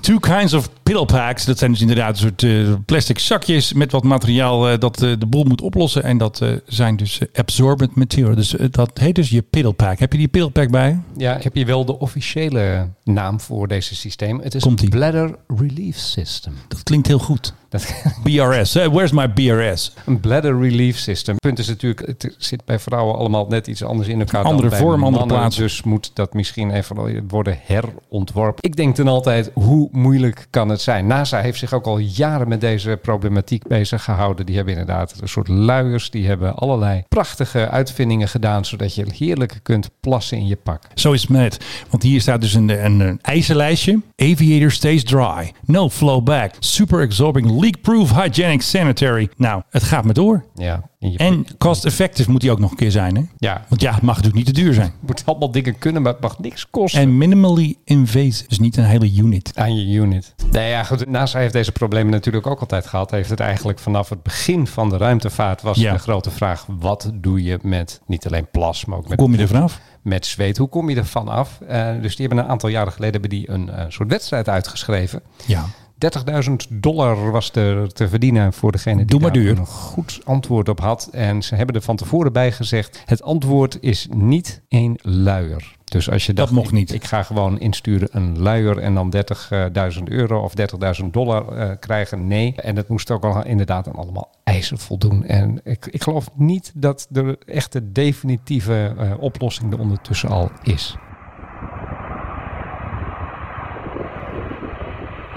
[0.00, 1.44] Two kinds of piddle packs.
[1.44, 5.12] Dat zijn dus inderdaad een soort eh, plastic zakjes met wat materiaal eh, dat eh,
[5.18, 6.02] de boel moet oplossen.
[6.02, 8.34] En dat zijn dus absorbent material.
[8.34, 9.98] Dus dat heet dus je piddle pack.
[9.98, 11.00] Heb je die piddle pack bij?
[11.16, 14.40] ja, ik heb hier wel de officiële naam voor deze systeem.
[14.40, 16.54] Het is een Bladder Relief System.
[16.68, 17.54] Dat klinkt heel goed.
[17.70, 18.72] Dat, BRS.
[18.72, 19.92] where's my BRS?
[20.06, 21.34] een Bladder Relief System.
[21.34, 24.44] Het punt is natuurlijk, het zit bij vrouwen allemaal net iets anders in elkaar.
[24.44, 25.56] Andere dan bij vorm, andere mannen, plaats.
[25.56, 28.62] Dus moet dat misschien even worden herontworpen.
[28.62, 31.06] Ik denk dan altijd, hoe moeilijk kan het zijn?
[31.06, 34.46] NASA heeft zich ook al jaren met deze problematiek bezig gehouden.
[34.46, 36.10] Die hebben inderdaad een soort luiers.
[36.10, 38.64] Die hebben allerlei prachtige uitvindingen gedaan.
[38.64, 40.82] Zodat je heerlijk kunt plassen in je pak.
[40.94, 41.64] Zo is het met.
[41.90, 44.00] Want hier staat dus een, een, een eisenlijstje.
[44.16, 45.52] Aviator stays dry.
[45.64, 46.54] No flow back.
[46.58, 47.60] Super absorbing.
[47.60, 48.14] Leak-proof.
[48.14, 49.28] Hygienic sanitary.
[49.36, 50.44] Nou, het gaat maar door.
[50.54, 53.16] Ja, in je En cost-effective moet die ook nog een keer zijn.
[53.16, 53.22] Hè?
[53.38, 54.86] Ja, Want ja, het mag natuurlijk niet te duur zijn.
[55.00, 57.00] het moet allemaal dingen kunnen, maar het mag niks kosten.
[57.00, 58.48] En minimally invasive.
[58.48, 59.52] Dus niet een hele unit.
[59.54, 60.34] aan je unit.
[60.50, 61.06] Nee, ja, goed.
[61.08, 63.10] NASA heeft deze problemen natuurlijk ook altijd gehad.
[63.10, 65.92] Heeft het eigenlijk vanaf het begin van de ruimtevaart was Ja.
[65.92, 69.32] de grote vraag: wat doe je met niet alleen plas, maar ook Hoe met, kom
[69.34, 69.80] je er vanaf?
[70.02, 70.56] met zweet?
[70.56, 71.60] Hoe kom je er vanaf?
[71.68, 75.22] Eh dus die hebben een aantal jaren geleden hebben die een eh, soort wedstrijd uitgeschreven.
[75.46, 75.64] Ja.
[76.48, 79.58] 30.000 dollar was er te verdienen voor degene die Doe maar daar duur.
[79.58, 81.08] een goed antwoord op had.
[81.12, 85.78] En ze hebben er van tevoren bij gezegd: het antwoord is niet één luier.
[85.84, 86.90] Dus als je Dat dacht, mocht niet.
[86.90, 89.14] Ik, ik ga gewoon insturen een luier en dan
[89.98, 90.52] 30.000 euro of
[91.02, 92.26] 30.000 dollar eh, krijgen.
[92.26, 92.54] Nee.
[92.56, 95.24] En dat moest ook al inderdaad aan allemaal eisen voldoen.
[95.24, 100.96] En ik, ik geloof niet dat de echte definitieve eh, oplossing er ondertussen al is.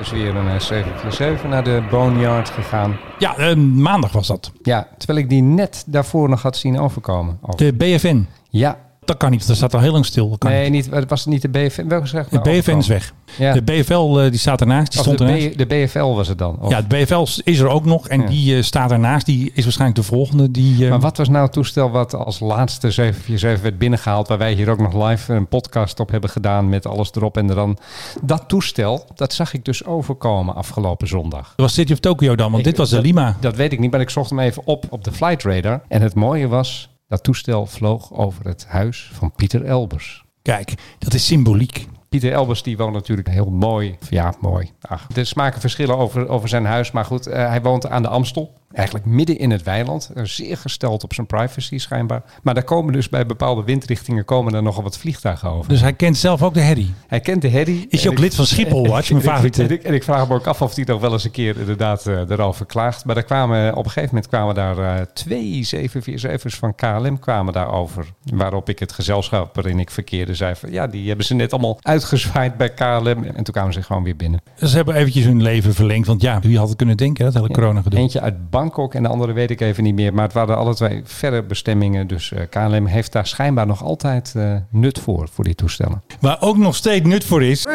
[0.03, 2.97] Dus weer een eh, 747 naar de Boneyard gegaan.
[3.19, 4.51] Ja, eh, maandag was dat.
[4.61, 7.37] Ja, terwijl ik die net daarvoor nog had zien overkomen.
[7.41, 7.55] Oh.
[7.55, 8.27] De BFN.
[8.49, 9.47] Ja, Dat kan niet.
[9.47, 10.29] Dat staat al heel lang stil.
[10.29, 10.85] Dat nee, niet.
[10.85, 11.87] niet, het was niet de BFN.
[11.87, 13.13] Welke zeg ik De nou BFN is weg.
[13.37, 13.53] Ja.
[13.53, 14.91] De BFL eh, die staat ernaast.
[14.91, 15.55] Die Of stond de, ernaast.
[15.55, 16.57] B- de BFL was het dan.
[16.59, 18.07] Of- Ja, de BFL is er ook nog.
[18.07, 18.27] En Ja.
[18.27, 19.25] die eh, staat ernaast.
[19.25, 20.51] Die is waarschijnlijk de volgende.
[20.51, 24.37] Die, eh, Maar wat was nou het toestel wat als laatste 747 werd binnengehaald, waar
[24.37, 27.75] wij hier ook nog live een podcast op hebben gedaan met alles erop en eraan.
[28.21, 31.43] Dat toestel, dat zag ik dus overkomen afgelopen zondag.
[31.47, 32.45] Dat was City of Tokyo dan.
[32.51, 33.37] Want Ik- dit was de dat- Lima.
[33.39, 35.81] Dat weet ik niet, maar ik zocht hem even op op de Flight Radar.
[35.87, 40.23] En het mooie was, dat toestel vloog over het huis van Pieter Elbers.
[40.41, 41.87] Kijk, dat is symboliek.
[42.09, 43.97] Pieter Elbers die woont natuurlijk heel mooi.
[44.09, 44.71] Ja, mooi.
[44.81, 46.91] Ach, er smaken verschillen over, over zijn huis.
[46.91, 48.53] Maar goed, eh, hij woont aan de Amstel.
[48.73, 50.11] Eigenlijk midden in het weiland.
[50.15, 52.23] Eh, zeer gesteld op zijn privacy schijnbaar.
[52.43, 55.69] Maar daar komen dus bij bepaalde windrichtingen komen er nogal wat vliegtuigen over.
[55.69, 56.93] Dus hij kent zelf ook de herrie.
[57.07, 57.85] Hij kent de herrie.
[57.89, 59.63] Is je ook ik- lid van Schiphol Watch, mijn en ik- favoriete?
[59.63, 61.59] En ik, en ik vraag me ook af of hij nog wel eens een keer
[61.59, 63.05] inderdaad eh, erover klaagt.
[63.05, 68.05] Maar kwamen, op een gegeven moment kwamen daar eh, twee 747's van KLM kwamen daarover.
[68.33, 70.71] Waarop ik het gezelschap waarin ik verkeerde zei van...
[70.71, 73.23] Ja, die hebben ze net allemaal uitgezwaaid bij KLM.
[73.23, 74.41] En toen kwamen ze gewoon weer binnen.
[74.57, 76.07] Ze hebben eventjes hun leven verlengd.
[76.07, 77.99] Want ja, wie had het kunnen denken, dat hele corona gedoe.
[77.99, 80.13] Eentje uit Bangkok en de andere weet ik even niet meer.
[80.13, 82.07] Maar het waren alle twee verre bestemmingen.
[82.07, 86.03] Dus eh, KLM heeft daar schijnbaar nog altijd eh, nut voor, voor die toestellen.
[86.19, 87.67] Waar ook nog steeds nut voor is.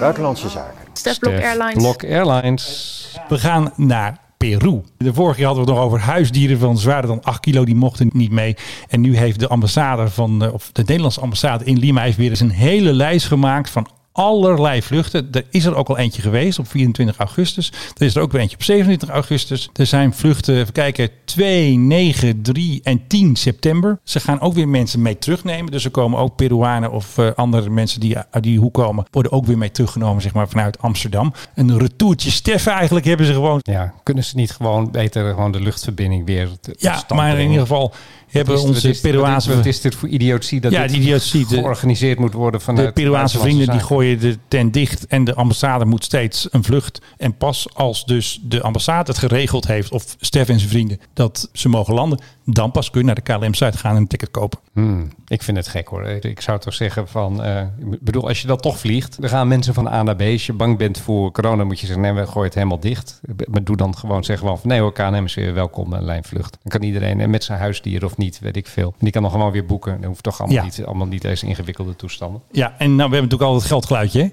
[0.00, 0.74] Buitenlandse zaken.
[0.92, 1.82] Stef Blok Stef Airlines.
[1.82, 3.18] Blok Airlines.
[3.28, 4.80] We gaan naar Peru.
[4.96, 7.64] De vorige keer hadden we het nog over huisdieren van zwaarder dan 8 kilo.
[7.64, 8.56] Die mochten niet mee.
[8.88, 12.30] En nu heeft de ambassade van, eh, of de Nederlandse ambassade in Lima heeft weer
[12.30, 13.86] eens een hele lijst gemaakt van
[14.24, 15.28] allerlei vluchten.
[15.32, 17.72] Er is er ook al eentje geweest op 24 augustus.
[17.96, 19.70] Er is er ook weer eentje op 27 augustus.
[19.72, 23.98] Er zijn vluchten, even kijken, 2, 9, 3 en 10 september.
[24.04, 25.72] Ze gaan ook weer mensen mee terugnemen.
[25.72, 29.32] Dus er komen ook Peruanen of eh, andere mensen die uit die hoek komen, worden
[29.32, 31.32] ook weer mee teruggenomen, zeg maar, vanuit Amsterdam.
[31.54, 33.58] Een retourtje Steffen eigenlijk hebben ze gewoon.
[33.62, 37.60] Ja, kunnen ze niet gewoon beter gewoon de luchtverbinding weer te- Ja, maar in ieder
[37.60, 37.92] geval
[38.30, 39.54] hebben is- onze is- Peruaanse...
[39.56, 42.92] Wat is dit voor idiotie dat Ja, dit die de- georganiseerd moet worden vanuit De
[42.92, 43.86] Peruaanse vrienden die zaken?
[43.86, 47.00] gooien de tent dicht en de ambassade moet steeds een vlucht.
[47.16, 51.48] En pas als dus de ambassade het geregeld heeft, of Stef en zijn vrienden, dat
[51.52, 52.20] ze mogen landen,
[52.52, 54.58] dan pas kun je naar de KLM-site gaan en een ticket kopen.
[54.72, 56.06] Hmm, ik vind het gek hoor.
[56.06, 59.48] Ik zou toch zeggen van, eh, ik bedoel, als je dan toch vliegt, dan gaan
[59.48, 60.20] mensen van A naar B.
[60.20, 63.20] Als je bang bent voor corona, moet je zeggen, nee, we gooien het helemaal dicht.
[63.50, 66.58] Maar doe dan gewoon zeggen van, nee hoor, KNM is weer welkom, een lijnvlucht.
[66.62, 68.88] Dan kan iedereen, en met zijn huisdier of niet, weet ik veel.
[68.88, 70.00] En die kan dan gewoon weer boeken.
[70.00, 70.62] Dan hoeft toch allemaal, Ja.
[70.64, 72.42] niet, allemaal niet deze ingewikkelde toestanden.
[72.50, 74.20] Ja, en nou, we hebben natuurlijk al het geldgeluidje.
[74.22, 74.28] hè?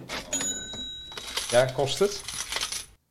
[1.58, 2.24] Ja, kost het?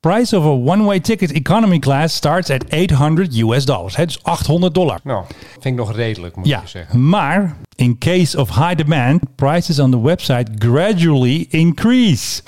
[0.07, 3.97] Price of a one-way ticket economy class starts at 800 US dollars.
[3.97, 5.01] Hè, dus 800 dollar.
[5.03, 7.09] Nou, vind ik nog redelijk, moet Ja, je zeggen.
[7.09, 12.43] maar in case of high demand, prices on the website gradually increase.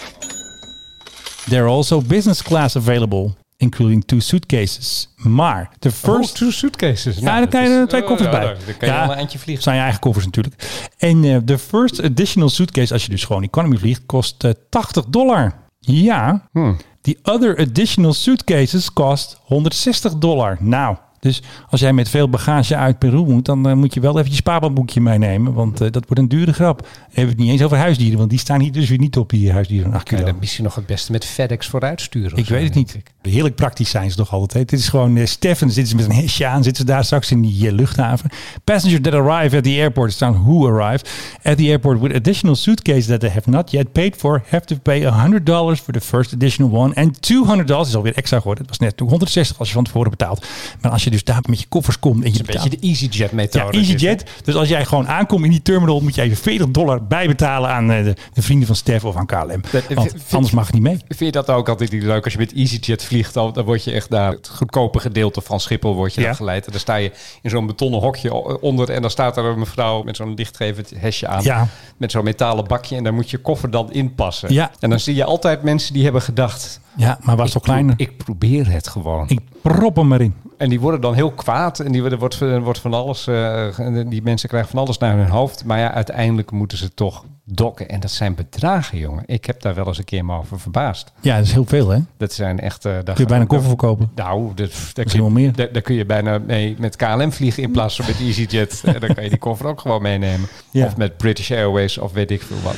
[1.49, 5.15] There are also business class available, including two suitcases.
[5.17, 6.37] Maar de first...
[6.37, 7.17] two suitcases.
[7.17, 8.45] Ja, Nou, dan kan je er twee koffers oh, bij.
[8.45, 9.63] ja, Dan kan je wel een eindje vliegen.
[9.65, 10.55] zijn je eigen koffers natuurlijk.
[10.99, 15.05] En eh, de first additional suitcase, als je dus gewoon economy vliegt, kost eh, 80
[15.05, 15.55] dollar.
[15.81, 16.49] Ja.
[16.53, 16.77] Hmm.
[17.09, 20.59] The other additional suitcases cost 160 dollar.
[20.61, 24.19] Nou, dus als jij met veel bagage uit Peru moet, dan eh, moet je wel
[24.19, 25.53] even je spaarbankboekje meenemen.
[25.53, 26.79] Want eh, dat wordt een dure grap.
[26.79, 29.17] Dan hebben we het niet eens over huisdieren, want die staan hier dus weer niet
[29.17, 30.33] op, die huisdieren van 8 Kan je kilo.
[30.33, 32.39] dan misschien nog het beste met FedEx vooruitsturen?
[32.39, 32.95] Ik zo, weet het niet.
[32.95, 33.13] ik.
[33.23, 34.69] Heerlijk praktisch zijn ze toch altijd.
[34.69, 35.71] Dit is gewoon uh, Stefan.
[35.71, 36.63] Zitten ze met een hesje aan.
[36.63, 38.31] Zitten ze daar straks in die eh, luchthaven.
[38.65, 40.13] Passengers that arrive at the airport.
[40.13, 41.11] Staan who arrived.
[41.43, 44.43] At the airport with additional suitcases that they have not yet paid for.
[44.49, 46.95] Have to pay $100 for the first additional one.
[46.95, 48.67] En $200 is alweer extra geworden.
[48.67, 50.47] Het was net 160 als je van tevoren betaalt.
[50.81, 53.33] Maar als je dus daar met je koffers komt en je Een beetje de EasyJet
[53.33, 53.77] methode.
[53.79, 54.25] Ja, EasyJet.
[54.45, 57.91] Dus als jij gewoon aankomt in die terminal, moet je even 40 dollar bijbetalen aan
[57.91, 59.61] eh, de, de vrienden van Stef of aan KLM.
[59.71, 60.97] Dat- Want vind- anders mag het niet mee.
[61.09, 62.25] Vind je dat ook altijd niet leuk?
[62.25, 65.61] Als je met EasyJet vliegt, dan, dan word je echt naar het goedkope gedeelte van
[65.61, 66.35] Schiphol word je Ja.
[66.35, 66.67] geleid.
[66.67, 70.03] En dan sta je in zo'n betonnen hokje onder en dan staat er een mevrouw
[70.03, 71.43] met zo'n lichtgevend hesje aan.
[71.43, 71.69] Ja.
[71.97, 74.53] Met zo'n metalen bakje en daar moet je koffer dan inpassen.
[74.53, 74.71] Ja.
[74.81, 76.81] En dan zie je altijd mensen die hebben gedacht...
[76.97, 77.95] Ja, maar was toch kleiner?
[77.97, 79.29] Ik probeer het gewoon.
[79.29, 80.35] Ik prop hem erin.
[80.59, 83.67] En die worden dan heel kwaad en die worden, wordt, wordt van alles, eh,
[84.07, 85.65] die mensen krijgen van alles naar hun hoofd.
[85.65, 87.89] Maar ja, uiteindelijk moeten ze toch dokken.
[87.89, 89.23] En dat zijn bedragen, jongen.
[89.27, 91.13] Ik heb daar wel eens een keer me over verbaasd.
[91.21, 91.99] Ja, dat is heel veel, hè?
[92.17, 92.85] Dat zijn echt...
[92.85, 94.11] eh, daar Kun je bijna een koffer verkopen.
[94.15, 95.53] Nou, dat, daar, kun je, meer.
[95.53, 98.83] Daar, daar kun je bijna mee met KLM vliegen in plaats van met EasyJet.
[98.85, 100.49] en dan kan je die koffer ook gewoon meenemen.
[100.71, 100.87] Ja.
[100.87, 102.77] Of met British Airways of weet ik veel wat.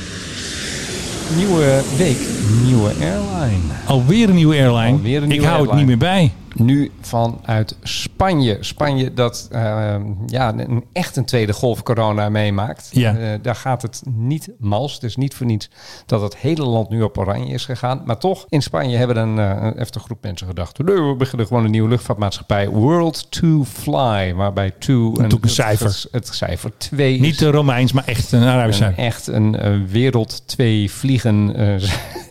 [1.35, 2.19] Nieuwe week,
[2.63, 3.73] nieuwe airline.
[3.85, 5.27] Alweer een nieuwe airline.
[5.33, 6.31] Ik hou het niet meer bij.
[6.55, 8.57] Nu vanuit Spanje.
[8.59, 9.95] Spanje dat eh,
[10.27, 12.89] ja, een, echt een tweede golf corona meemaakt.
[12.91, 13.15] Ja.
[13.15, 14.93] Eh, daar gaat het niet mals.
[14.93, 15.69] Het is niet voor niets
[16.05, 18.01] dat het hele land nu op oranje is gegaan.
[18.05, 20.77] Maar toch, in Spanje hebben een, een heftige groep mensen gedacht...
[20.77, 22.69] "Nee, we beginnen gewoon een nieuwe luchtvaartmaatschappij.
[22.69, 24.33] World to Fly.
[24.33, 25.85] Waarbij Doe ik een cijfer.
[25.85, 29.03] Het, het cijfer 2 Niet de Romeins, maar echt een Arabisch een, cijfer.
[29.03, 31.55] echt een eh, wereld twee vliegen.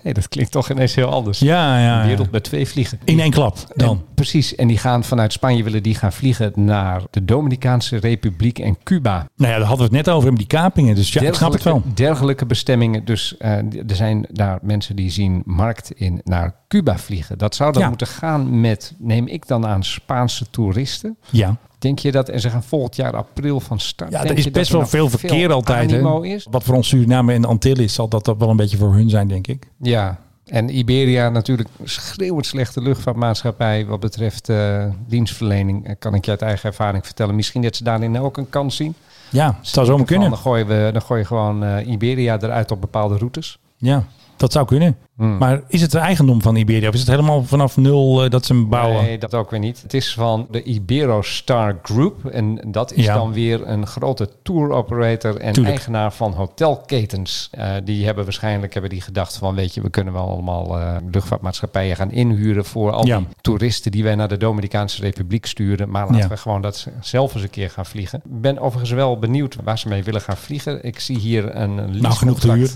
[0.03, 1.39] Nee, dat klinkt toch ineens heel anders.
[1.39, 2.99] Ja, ja, Een wereld met twee vliegen.
[3.05, 3.89] In één klap dan.
[3.89, 8.59] En- precies, en die gaan vanuit Spanje willen die gaan vliegen naar de Dominicaanse Republiek
[8.59, 9.27] en Cuba.
[9.37, 10.95] Nou ja, daar hadden we het net over, die kapingen.
[10.95, 11.73] Dus ja, ik snap het wel.
[11.75, 13.05] Dergelijke- Dergelijke bestemmingen.
[13.05, 17.39] Dus eh, er zijn daar mensen die zien markt in naar Cuba vliegen.
[17.39, 17.89] Dat zou dan Ja.
[17.89, 21.17] moeten gaan met, neem ik dan aan, Spaanse toeristen.
[21.31, 21.57] Ja.
[21.79, 24.11] Denk je dat, en ze gaan volgend jaar april van start.
[24.11, 25.93] Ja, er is best wel veel verkeer altijd.
[26.23, 26.47] Is?
[26.51, 29.29] Wat voor ons Suriname en is, zal dat, dat wel een beetje voor hun zijn,
[29.29, 29.67] denk ik.
[29.79, 35.87] Ja, en Iberia natuurlijk schreeuwend slechte luchtvaartmaatschappij wat betreft eh, dienstverlening.
[35.87, 37.35] Eh, Kan ik je uit eigen ervaring vertellen.
[37.35, 38.95] Misschien dat ze daarin ook een kans zien.
[39.31, 40.31] Ja, zou zomaar kunnen.
[40.31, 43.59] Dan gooien we dan gooi je gewoon eh, Iberia eruit op bepaalde routes.
[43.77, 44.05] Ja,
[44.41, 44.97] dat zou kunnen.
[45.17, 45.39] Hmm.
[45.39, 46.89] Maar is het de eigendom van Iberia?
[46.89, 49.03] Of is het helemaal vanaf nul eh, dat ze hem bouwen?
[49.03, 49.83] Nee, dat ook weer niet.
[49.83, 52.25] Het is van de Iberostar Group.
[52.27, 53.15] En dat is Ja.
[53.15, 55.75] dan weer een grote tour operator en Tuurlijk.
[55.77, 57.49] eigenaar van hotelketens.
[57.51, 60.97] Eh, die hebben waarschijnlijk hebben die gedacht van, weet je, we kunnen wel allemaal eh,
[61.11, 63.17] luchtvaartmaatschappijen gaan inhuren voor al Ja.
[63.17, 65.91] die toeristen die wij naar de Dominicaanse Republiek sturen.
[65.91, 66.29] Maar laten Ja.
[66.29, 68.19] we gewoon dat zelf eens een keer gaan vliegen.
[68.25, 70.85] Ik ben overigens wel benieuwd waar ze mee willen gaan vliegen.
[70.85, 72.71] Ik zie hier een Nou, genoeg te huur.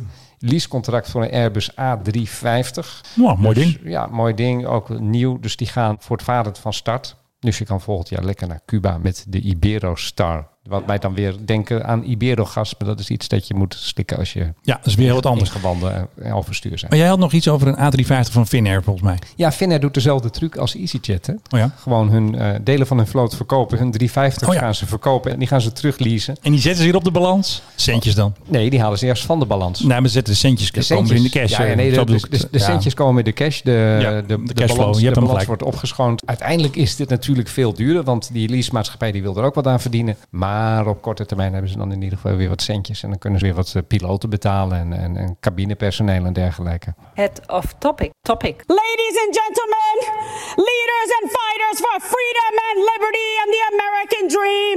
[0.44, 3.00] Leasecontract voor een Airbus A350.
[3.14, 3.78] Nou, mooi Dus, ding.
[3.84, 4.66] Ja, mooi ding.
[4.66, 5.38] Ook nieuw.
[5.40, 7.16] Dus die gaan voortvarend van start.
[7.38, 10.48] Dus je kan volgend jaar lekker naar Cuba met de Iberostar.
[10.68, 12.74] Wat mij dan weer denken aan Iberogas.
[12.78, 15.14] Maar dat is iets dat je moet slikken als je Ja, dat is weer heel
[15.14, 15.50] wat anders.
[15.50, 16.90] ingewanden en overstuur zijn.
[16.90, 19.18] Maar jij had nog iets over een A350 van Finnair, volgens mij.
[19.36, 21.26] Ja, Finnair doet dezelfde truc als EasyJet.
[21.26, 21.32] Hè?
[21.32, 21.70] Oh ja?
[21.76, 23.78] Gewoon hun eh, delen van hun vloot verkopen.
[23.78, 24.60] Hun 350 Oh ja.
[24.60, 26.36] gaan ze verkopen en die gaan ze terugleasen.
[26.42, 27.62] En die zetten ze hier op de balans?
[27.76, 28.34] Centjes dan?
[28.46, 29.80] Nee, die halen ze eerst van de balans.
[29.80, 31.50] Nee, maar ze zetten de centjes, De komen in de cash.
[31.50, 31.90] Ja, eh, nee,
[32.50, 33.60] de, centjes komen in de cash.
[33.60, 36.26] De, Ja, de, de cashflow, balans, je hebt hem wordt opgeschoond.
[36.26, 39.80] Uiteindelijk is dit natuurlijk veel duurder, want die leasemaatschappij die wil er ook wat aan
[39.80, 40.16] verdienen.
[40.30, 40.53] Maar
[40.86, 43.02] op korte termijn hebben ze dan in ieder geval weer wat centjes.
[43.02, 46.94] En dan kunnen ze weer wat eh, piloten betalen en, en, en cabinepersoneel en dergelijke.
[47.14, 48.10] Het off topic.
[48.22, 48.62] Topic.
[48.66, 49.96] Ladies and gentlemen,
[50.68, 54.76] leaders and fighters for freedom and liberty and the American dream,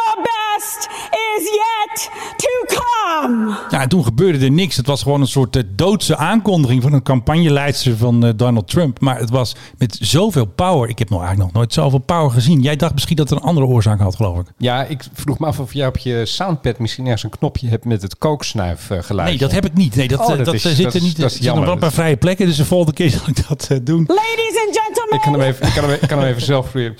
[0.00, 3.56] the best is yet to come.
[3.70, 4.76] Ja, en toen gebeurde er niks.
[4.76, 9.00] Het was gewoon een soort eh, doodse aankondiging van een campagneleidster van eh, Donald Trump.
[9.00, 10.88] Maar het was met zoveel power.
[10.88, 12.60] Ik heb nog eigenlijk nog nooit zoveel power gezien.
[12.60, 14.46] Jij dacht misschien dat het een andere oorzaak had, geloof ik.
[14.58, 17.84] Ja, ik vroeg me af of jij op je soundpad misschien ergens een knopje hebt
[17.84, 19.28] met het kooksnuif eh, geluid.
[19.28, 19.94] Nee, dat heb ik niet.
[19.96, 21.10] Nee, dat, Oh, eh, dat dat, is- zit dat er niet.
[21.10, 21.78] dat Er is zitten nog wel een jammer.
[21.78, 22.46] paar vrije plekken.
[22.46, 24.04] Dus de volgende keer zal ik dat eh, doen.
[24.06, 26.64] Ladies and gentlemen, Ik kan hem even, ik kan hem, ik kan hem even zelf
[26.70, 26.96] proberen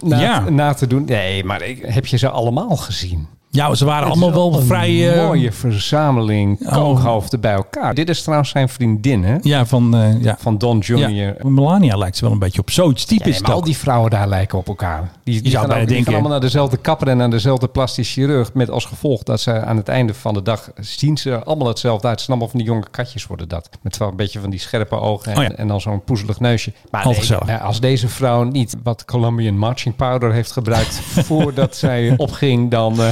[0.00, 0.50] na, Ja.
[0.50, 1.04] na te doen.
[1.04, 3.28] Nee, maar ik, heb je ze allemaal gezien?
[3.54, 5.12] Ja, ze waren allemaal wel een vrij...
[5.14, 6.72] eh, mooie verzameling Oh.
[6.72, 7.94] kooghoofden bij elkaar.
[7.94, 9.36] Dit is trouwens zijn vriendin, hè?
[9.42, 10.36] Ja, van, eh, ja.
[10.38, 11.08] Van Don Jr.
[11.10, 12.70] Ja, Melania lijkt ze wel een beetje op.
[12.70, 15.10] Zoiets type Ja, maar al die vrouwen daar lijken op elkaar.
[15.24, 17.68] Die, die, gaan, bijna ook- die denken- gaan allemaal naar dezelfde kapper en naar dezelfde
[17.68, 18.52] plastisch chirurg.
[18.54, 22.06] Met als gevolg dat ze aan het einde van de dag zien ze allemaal hetzelfde
[22.08, 22.16] uit.
[22.16, 23.68] Het zijn allemaal van die jonge katjes worden dat.
[23.82, 25.50] Met wel een beetje van die scherpe ogen en, Oh ja.
[25.50, 26.72] en dan zo'n poezelig neusje.
[26.90, 30.94] Maar nee, nou, als deze vrouw niet wat Colombian marching powder heeft gebruikt
[31.28, 33.08] voordat zij opging, dan, eh,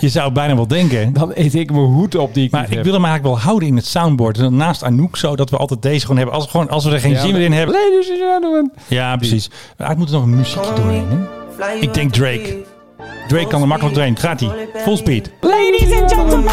[0.00, 1.12] Je zou het bijna wel denken.
[1.12, 2.84] dan eet ik mijn hoed op die ik Maar niet ik heb.
[2.84, 4.38] wil hem eigenlijk wel houden in het soundboard.
[4.38, 6.34] En Naast Anouk zo, dat we altijd deze gewoon hebben.
[6.34, 7.74] Als, we gewoon, als we er geen Ja, zin meer in hebben.
[7.74, 8.72] Ladies and gentlemen.
[8.86, 9.50] Ja, precies.
[9.76, 11.06] Maar ik moet er nog een muziekje doorheen.
[11.58, 11.74] Hè?
[11.80, 12.62] Ik denk Drake.
[13.28, 14.16] Drake kan er makkelijk doorheen.
[14.16, 14.50] Gaat hij?
[14.74, 15.30] Full speed.
[15.40, 16.44] Ladies and gentlemen,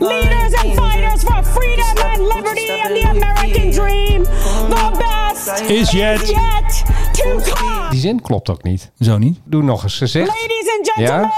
[0.00, 4.22] leaders and fighters for freedom and liberty and the American dream.
[4.68, 6.28] The best Is yet.
[6.28, 7.90] yet to come.
[7.90, 8.90] Die zin klopt ook niet.
[9.00, 9.38] Zo niet.
[9.44, 10.26] Doe nog eens gezegd.
[10.26, 11.30] Ladies and gentlemen,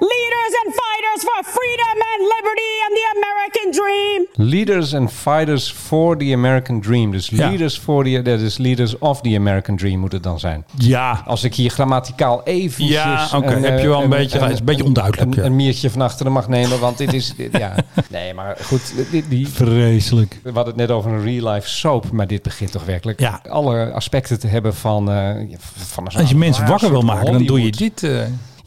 [0.00, 4.48] leaders and fighters for freedom and liberty and the American dream.
[4.50, 7.10] Leaders and fighters for the American dream.
[7.10, 7.48] Dus Ja.
[7.48, 10.64] leaders for the, dat is leaders of the American dream moet het dan zijn.
[10.76, 11.22] Ja.
[11.26, 13.46] Als ik hier grammaticaal even Ja, oké.
[13.54, 15.42] Heb je wel een beetje- het is een beetje onduidelijk, Een, ja.
[15.48, 17.34] een miertje van achteren mag nemen, want dit is...
[17.36, 17.74] dit- ja.
[18.10, 18.94] Nee, maar goed.
[19.10, 20.38] Die, die, Vreselijk.
[20.42, 23.40] we hadden het net over een real life soap, maar dit begint toch werkelijk Ja.
[23.48, 25.30] alle aspecten te hebben van, eh,
[25.76, 28.02] van een Als je mensen wakker wil maken, dan doe je dit.
[28.02, 28.20] eh.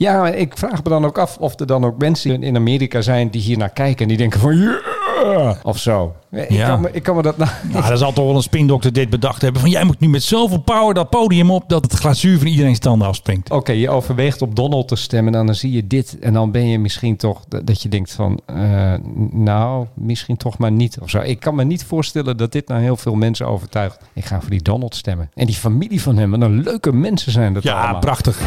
[0.03, 3.29] Ja, ik vraag me dan ook af of er dan ook mensen in Amerika zijn
[3.29, 5.55] die hier naar kijken en die denken van yeah!
[5.63, 6.15] of zo.
[6.33, 6.67] Ik, Ja.
[6.67, 7.51] kan me, ik kan me dat nou...
[7.71, 9.61] Nou, er zal toch wel een spindokter dit bedacht hebben.
[9.61, 12.75] Van jij moet nu met zoveel power dat podium op dat het glazuur van iedereen
[12.75, 13.51] standen afspringt.
[13.51, 16.67] Oké, je overweegt op Donald te stemmen en dan zie je dit en dan ben
[16.67, 18.93] je misschien toch dat dat je denkt van, eh,
[19.31, 21.19] nou, misschien toch maar niet of zo.
[21.19, 23.97] Ik kan me niet voorstellen dat dit nou heel veel mensen overtuigt.
[24.13, 25.29] Ik ga voor die Donald stemmen.
[25.33, 27.99] En die familie van hem, wat een leuke mensen zijn dat Ja, allemaal.
[27.99, 28.41] prachtig.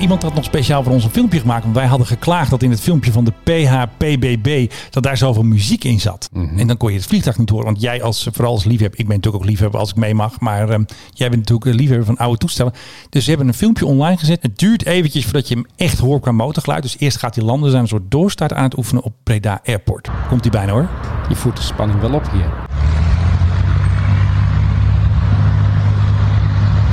[0.00, 1.62] Iemand had nog speciaal voor ons een filmpje gemaakt.
[1.62, 4.70] Want wij hadden geklaagd dat in het filmpje van de PHPBB...
[4.90, 6.28] dat daar zoveel muziek in zat.
[6.32, 6.58] Mhm.
[6.58, 7.66] En dan kon je het vliegtuig niet horen.
[7.66, 9.00] Want jij als, vooral als liefhebber...
[9.00, 10.40] Ik ben natuurlijk ook liefhebber als ik mee mag.
[10.40, 12.72] Maar ehm, jij bent natuurlijk een liefhebber van oude toestellen.
[13.08, 14.42] Dus ze hebben een filmpje online gezet.
[14.42, 16.82] Het duurt eventjes voordat je hem echt hoort qua motorgeluid.
[16.82, 17.70] Dus eerst gaat hij landen.
[17.70, 20.08] Zijn een soort doorstart aan het oefenen op Breda Airport.
[20.28, 20.88] Komt hij bijna hoor.
[21.28, 22.50] Je voert de spanning wel op hier.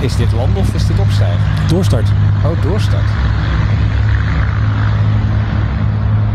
[0.02, 1.39] Is dit land of is dit opstijgen?
[1.68, 2.10] Doorstart.
[2.46, 3.10] Oh, doorstart.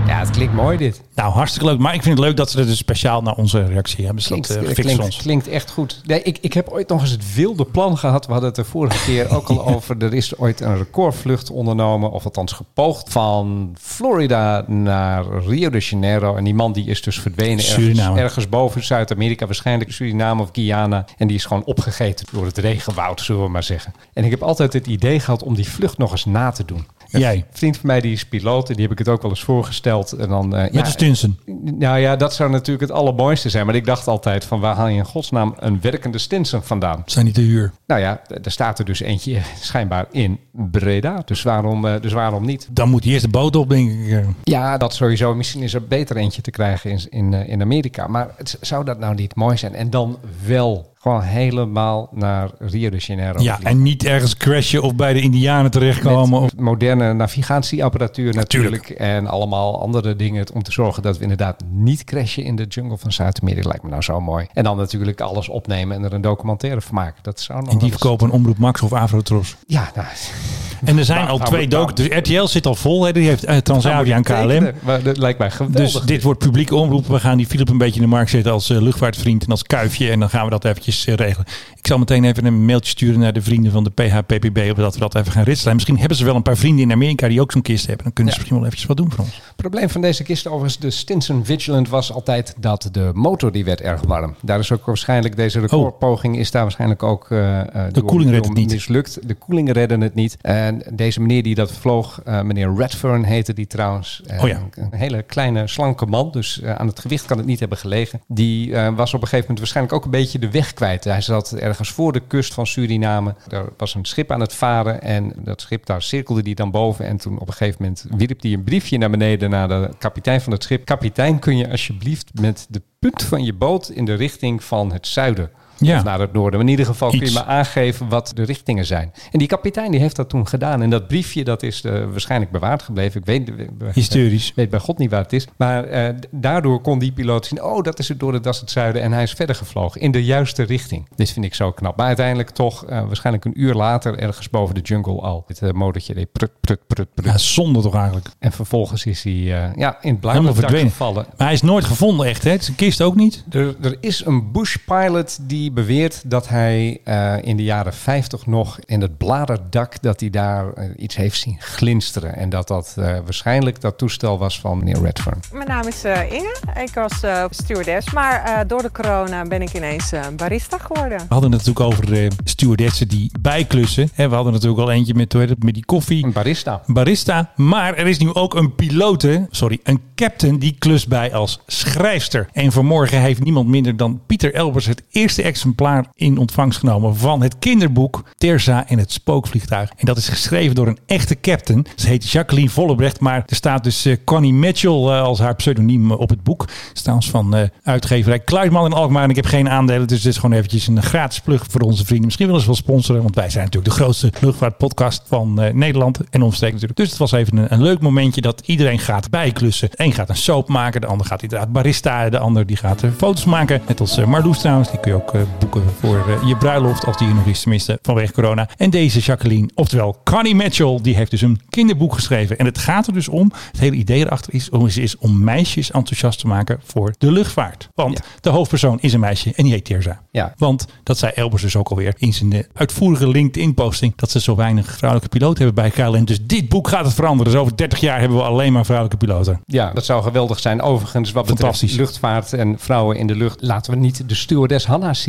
[0.06, 1.02] Ja, het klinkt mooi dit.
[1.14, 1.78] Nou, hartstikke leuk.
[1.78, 4.16] Maar ik vind het leuk dat ze er dus speciaal naar onze reactie hebben.
[4.16, 5.16] Dus Klinkt, dat uh, eh, klinkt, ons.
[5.16, 6.00] klinkt echt goed.
[6.04, 8.26] Nee, ik, ik heb ooit nog eens het wilde plan gehad.
[8.26, 10.02] We hadden het de vorige keer ook al over.
[10.02, 16.36] Er is ooit een recordvlucht ondernomen, of althans gepoogd, van Florida naar Rio de Janeiro.
[16.36, 21.04] En die man die is dus verdwenen ergens, ergens boven Zuid-Amerika, waarschijnlijk Suriname of Guyana.
[21.18, 23.94] En die is gewoon opgegeten door het regenwoud, zullen we maar zeggen.
[24.12, 26.86] En ik heb altijd het idee gehad om die vlucht nog eens na te doen.
[27.20, 27.34] Jij?
[27.36, 29.42] Een vriend van mij die is piloot en die heb ik het ook wel eens
[29.44, 30.12] voorgesteld.
[30.12, 31.38] En dan, eh, Met ja, de Stinsen.
[31.64, 33.66] nou ja, dat zou natuurlijk het allermooiste zijn.
[33.66, 37.02] Maar ik dacht altijd van waar haal je in godsnaam een werkende Stinson vandaan?
[37.06, 37.72] Zijn niet te huur.
[37.86, 41.22] Nou ja, er staat er dus eentje schijnbaar in Breda.
[41.24, 42.68] Dus waarom, eh, dus waarom niet?
[42.70, 44.10] Dan moet hij eerst de boot op, denk ik.
[44.10, 44.26] eh.
[44.44, 45.34] Ja, dat sowieso.
[45.34, 48.06] Misschien is er beter eentje te krijgen in, in, in Amerika.
[48.06, 49.74] Maar het, zou dat nou niet mooi zijn?
[49.74, 53.42] En dan wel gewoon helemaal naar Rio de Janeiro.
[53.42, 53.76] Ja, vliegen.
[53.76, 56.40] en niet ergens crashen of bij de Indianen terechtkomen.
[56.40, 56.56] Of...
[56.56, 58.90] Moderne navigatieapparatuur natuurlijk.
[58.90, 62.98] En allemaal andere dingen om te zorgen dat we inderdaad niet crashen in de jungle
[62.98, 63.68] van Zuid-Amerika.
[63.68, 64.46] Lijkt me nou zo mooi.
[64.52, 67.22] En dan natuurlijk alles opnemen en er een documentaire van maken.
[67.22, 69.56] Dat zou nog En die verkopen een Omroep Max of Afrotros.
[69.66, 70.06] Ja, nou,
[70.84, 71.94] En er zijn Waar- al waar twee moet- docu.
[71.94, 73.04] Dus RTL zit al vol.
[73.04, 73.12] Hè.
[73.12, 74.48] Die heeft eh, Transavia en KLM.
[74.48, 74.74] tekenen.
[74.80, 75.92] Maar dat lijkt mij geweldig.
[75.92, 77.06] Dus dit wordt publieke omroep.
[77.06, 79.62] We gaan die Philip een beetje in de markt zetten als eh, luchtvaartvriend en als
[79.62, 80.10] kuifje.
[80.10, 81.46] En dan gaan we dat eventjes eh, regelen.
[81.84, 84.58] Ik zal meteen even een mailtje sturen naar de vrienden van de PHPPB.
[84.70, 85.74] Of dat we dat even gaan ritselen.
[85.74, 88.04] Misschien hebben ze wel een paar vrienden in Amerika die ook zo'n kist hebben.
[88.04, 89.34] Dan kunnen ze misschien wel eventjes wat doen voor ons.
[89.34, 93.64] Het probleem van deze kist overigens, de Stinson Vigilant, was altijd dat de motor die
[93.64, 94.34] werd erg warm.
[94.42, 97.66] Daar is ook waarschijnlijk, deze recordpoging is daar waarschijnlijk ook eh, eh,
[97.96, 98.04] Oh.
[98.06, 98.72] koeling redt door het niet.
[98.72, 99.28] mislukt.
[99.28, 100.36] De koeling redde het niet.
[100.40, 104.22] En deze meneer die dat vloog, eh, meneer Redfern heette die trouwens.
[104.26, 104.60] Eh, Oh ja.
[104.74, 108.20] Een hele kleine, slanke man, dus aan het gewicht kan het niet hebben gelegen.
[108.28, 111.04] Die eh, was op een gegeven moment waarschijnlijk ook een beetje de weg kwijt.
[111.04, 113.34] Hij zat ergens voor de kust van Suriname.
[113.48, 117.04] Er was een schip aan het varen en dat schip daar cirkelde die dan boven.
[117.04, 120.40] En toen op een gegeven moment wierp hij een briefje naar beneden naar de kapitein
[120.40, 120.84] van het schip.
[120.84, 125.06] Kapitein, kun je alsjeblieft met de punt van je boot in de richting van het
[125.06, 125.96] zuiden Ja.
[125.96, 126.52] Of naar het noorden.
[126.52, 129.12] Maar in ieder geval kun je maar aangeven wat de richtingen zijn.
[129.32, 130.82] En die kapitein die heeft dat toen gedaan.
[130.82, 133.20] En dat briefje dat is eh, waarschijnlijk bewaard gebleven.
[133.20, 133.50] Ik weet,
[133.92, 134.52] Historisch.
[134.54, 135.46] weet bij God niet waar het is.
[135.56, 137.62] Maar eh, daardoor kon die piloot zien...
[137.62, 139.02] oh, dat is het door de das het zuiden.
[139.02, 141.08] En hij is verder gevlogen in de juiste richting.
[141.16, 141.96] Dit vind ik zo knap.
[141.96, 144.18] Maar uiteindelijk toch eh, waarschijnlijk een uur later...
[144.18, 145.44] ergens boven de jungle al.
[145.46, 147.26] Het eh, motortje deed prut, prut, prut, prut.
[147.26, 148.28] Ja, zonde toch eigenlijk.
[148.38, 150.90] En vervolgens is hij eh, ja, in het blauwe verdwenen.
[150.90, 151.26] gevallen.
[151.36, 152.56] Maar hij is nooit gevonden echt, hè?
[152.60, 153.44] Zijn kist ook niet.
[153.50, 158.78] Er, er is een bushpilot die beweert dat hij eh, in de jaren 50 nog
[158.84, 162.36] in het bladerdak dat hij daar eh, iets heeft zien glinsteren.
[162.36, 165.40] En dat dat eh, waarschijnlijk dat toestel was van meneer Redfern.
[165.52, 166.56] Mijn naam is Inge.
[166.82, 171.18] Ik was eh, stewardess, maar eh, door de corona ben ik ineens barista geworden.
[171.18, 174.08] We hadden het natuurlijk over stewardessen die bijklussen.
[174.14, 175.34] Hè, we hadden natuurlijk al eentje met,
[175.64, 176.24] met die koffie.
[176.24, 176.82] Een barista.
[176.86, 177.52] barista.
[177.56, 182.48] Maar er is nu ook een pilote, sorry, een captain die klust bij als schrijfster.
[182.52, 187.42] En vanmorgen heeft niemand minder dan Pieter Elbers het eerste exemplaar in ontvangst genomen van
[187.42, 189.90] het kinderboek Terza en het spookvliegtuig.
[189.96, 191.86] En dat is geschreven door een echte captain.
[191.96, 196.10] Ze heet Jacqueline Vollebrecht, maar er staat dus eh, Connie Mitchell eh, als haar pseudoniem
[196.10, 196.68] eh, op het boek.
[196.92, 199.22] Staans van uitgeverij Kluitman in Alkmaar.
[199.22, 202.04] En ik heb geen aandelen, dus dit is gewoon eventjes een gratis plug voor onze
[202.04, 202.24] vrienden.
[202.24, 206.42] Misschien willen ze wel sponsoren, want wij zijn natuurlijk de grootste luchtvaartpodcast van Nederland en
[206.42, 206.98] omstreken natuurlijk.
[206.98, 209.88] Dus het was even een, een leuk momentje dat iedereen gaat bijklussen.
[209.92, 213.44] Een gaat een soap maken, de ander gaat inderdaad barista, de ander die gaat foto's
[213.44, 213.82] maken.
[213.86, 217.28] Net als Marloes trouwens, die kun je ook boeken voor eh, je bruiloft als die
[217.28, 218.68] er nog is, tenminste vanwege corona.
[218.76, 222.58] En deze Jacqueline, oftewel Connie Mitchell, die heeft dus een kinderboek geschreven.
[222.58, 225.44] En het gaat er dus om, het hele idee erachter is, om, is, is om
[225.44, 227.88] meisjes enthousiast te maken voor de luchtvaart.
[227.94, 228.24] Want Ja.
[228.40, 230.20] de hoofdpersoon is een meisje en die heet Terza.
[230.30, 230.54] Ja.
[230.56, 234.12] Want dat zei Elbers dus ook alweer in zijn eh, uitvoerige LinkedIn-posting.
[234.16, 236.24] Dat ze zo weinig vrouwelijke piloten hebben bij KLM.
[236.24, 237.52] Dus dit boek gaat het veranderen.
[237.52, 239.60] Dus over 30 jaar hebben we alleen maar vrouwelijke piloten.
[239.66, 240.82] Ja, dat zou geweldig zijn.
[240.82, 241.96] Overigens, wat betreft Fantastisch.
[241.96, 243.62] luchtvaart en vrouwen in de lucht...
[243.62, 244.86] laten we niet de Stewardess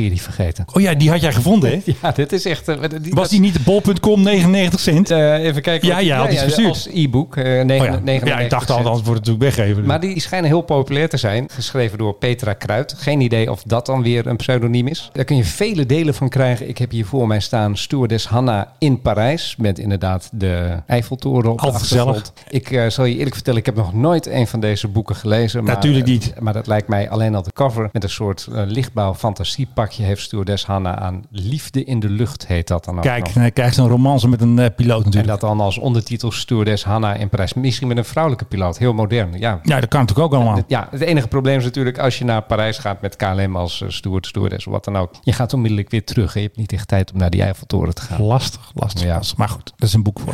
[0.09, 0.65] Hannah-serie vergeten.
[0.73, 1.79] Oh ja, die had jij gevonden hè?
[2.01, 2.67] Ja, dit is echt...
[2.67, 5.11] eh, die- Was die niet de bol.com 99 cent?
[5.11, 5.87] Eh, even kijken.
[5.87, 6.67] Ja, ja, had iets verstuurd.
[6.69, 7.35] Als e-book.
[7.37, 7.99] eh, Oh 9, ja.
[7.99, 9.85] 99 ja, ik dacht al, anders wordt het natuurlijk weggeven.
[9.85, 11.45] Maar die schijnen heel populair te zijn.
[11.51, 12.93] Geschreven door Petra Kruid.
[12.97, 15.09] Geen idee of dat dan weer een pseudoniem is.
[15.13, 16.69] Daar kun je vele delen van krijgen.
[16.69, 19.55] Ik heb hier voor mij staan Stewardess Hanna in Parijs.
[19.57, 22.33] Met inderdaad de Eiffeltoren op Altijd achtergrond.
[22.49, 25.63] Ik eh, zal je eerlijk vertellen, ik heb nog nooit een van deze boeken gelezen.
[25.63, 26.33] Maar, Natuurlijk niet.
[26.33, 27.89] eh, maar dat lijkt mij alleen al de cover.
[27.91, 31.23] Met een soort eh, lichtbouw fantasiepakje heeft Stewardess Hanna aan.
[31.29, 33.49] Liefde in de lucht heet dat dan ook Kijk, nog.
[33.53, 35.27] krijgt zo'n romance met een eh, piloot En natuurlijk.
[35.31, 37.53] dat dan als ondertitel Stewardess Hanna in Parijs.
[37.53, 38.77] Misschien met een vrouwelijke piloot.
[38.77, 39.33] Heel modern.
[39.39, 40.63] Ja, Ja, dat kan natuurlijk ook allemaal.
[40.67, 43.89] ja, het enige probleem is natuurlijk als je naar Parijs gaat met KLM als eh,
[43.89, 45.11] steward, stewardess of wat dan ook.
[45.21, 46.33] Je gaat onmiddellijk weer terug.
[46.33, 46.39] hè.
[46.39, 48.21] Je hebt niet echt tijd om naar die Eiffeltoren te gaan.
[48.21, 49.03] Lastig, lastig.
[49.05, 49.15] Ja.
[49.15, 49.37] lastig.
[49.37, 50.33] Maar goed, dat is een boek voor.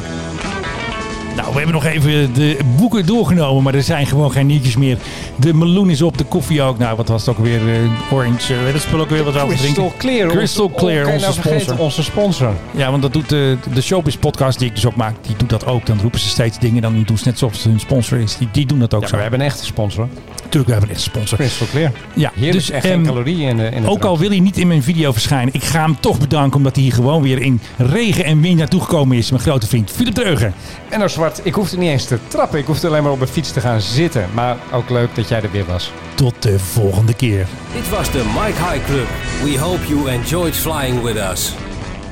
[1.36, 4.98] Nou, we hebben nog even de boeken doorgenomen, maar er zijn gewoon geen nieuwtjes meer.
[5.36, 6.78] De meloen is op, de koffie ook.
[6.78, 7.60] Nou, wat was het ook weer?
[7.74, 9.94] eh, orange, uh, dat spul ook weer wat we Crystal.
[9.98, 10.28] Clear.
[10.30, 11.78] Crystal Clear, onze nou sponsor.
[11.80, 12.54] Onze sponsor.
[12.72, 15.16] Ja, want dat doet de, de Showbiz podcast die ik dus ook maak.
[15.22, 15.86] Die doet dat ook.
[15.86, 16.82] Dan roepen ze steeds dingen.
[16.82, 18.38] Dan doen ze net alsof het hun sponsor is.
[18.38, 19.16] Die, die doen dat ook Ja, zo.
[19.16, 20.08] we hebben een echte sponsor.
[20.36, 21.38] Natuurlijk, we hebben een sponsor.
[21.38, 21.92] Crystal Clear.
[22.14, 24.40] Ja, Heerlijk dus en geen ehm, calorieën in de, in de ook al wil hij
[24.40, 25.54] niet in mijn video verschijnen.
[25.54, 28.82] Ik ga hem toch bedanken omdat hij hier gewoon weer in regen en wind naartoe
[28.82, 29.30] gekomen is.
[29.32, 30.54] Mijn grote vriend Philip Dreugen.
[30.90, 32.60] En nou zwart, ik hoefde niet eens te trappen.
[32.60, 34.30] Ik hoefde alleen maar op mijn fiets te gaan zitten.
[34.34, 35.92] Maar ook leuk dat jij er weer was.
[36.16, 37.48] Tot de volgende keer.
[37.74, 39.08] Dit was de Mike High Club.
[39.44, 41.54] We hope you enjoyed flying with us.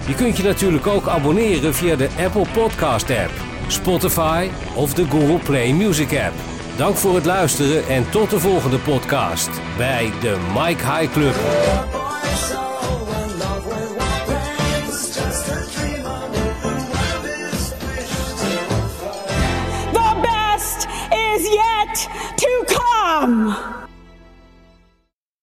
[0.08, 3.32] Je kunt je natuurlijk ook abonneren via de Apple Podcast app,
[3.68, 6.34] Spotify of de Google Play Music app.
[6.78, 11.36] Dank voor het luisteren en tot de volgende podcast bij de Mike High Club.
[23.20, 23.79] come.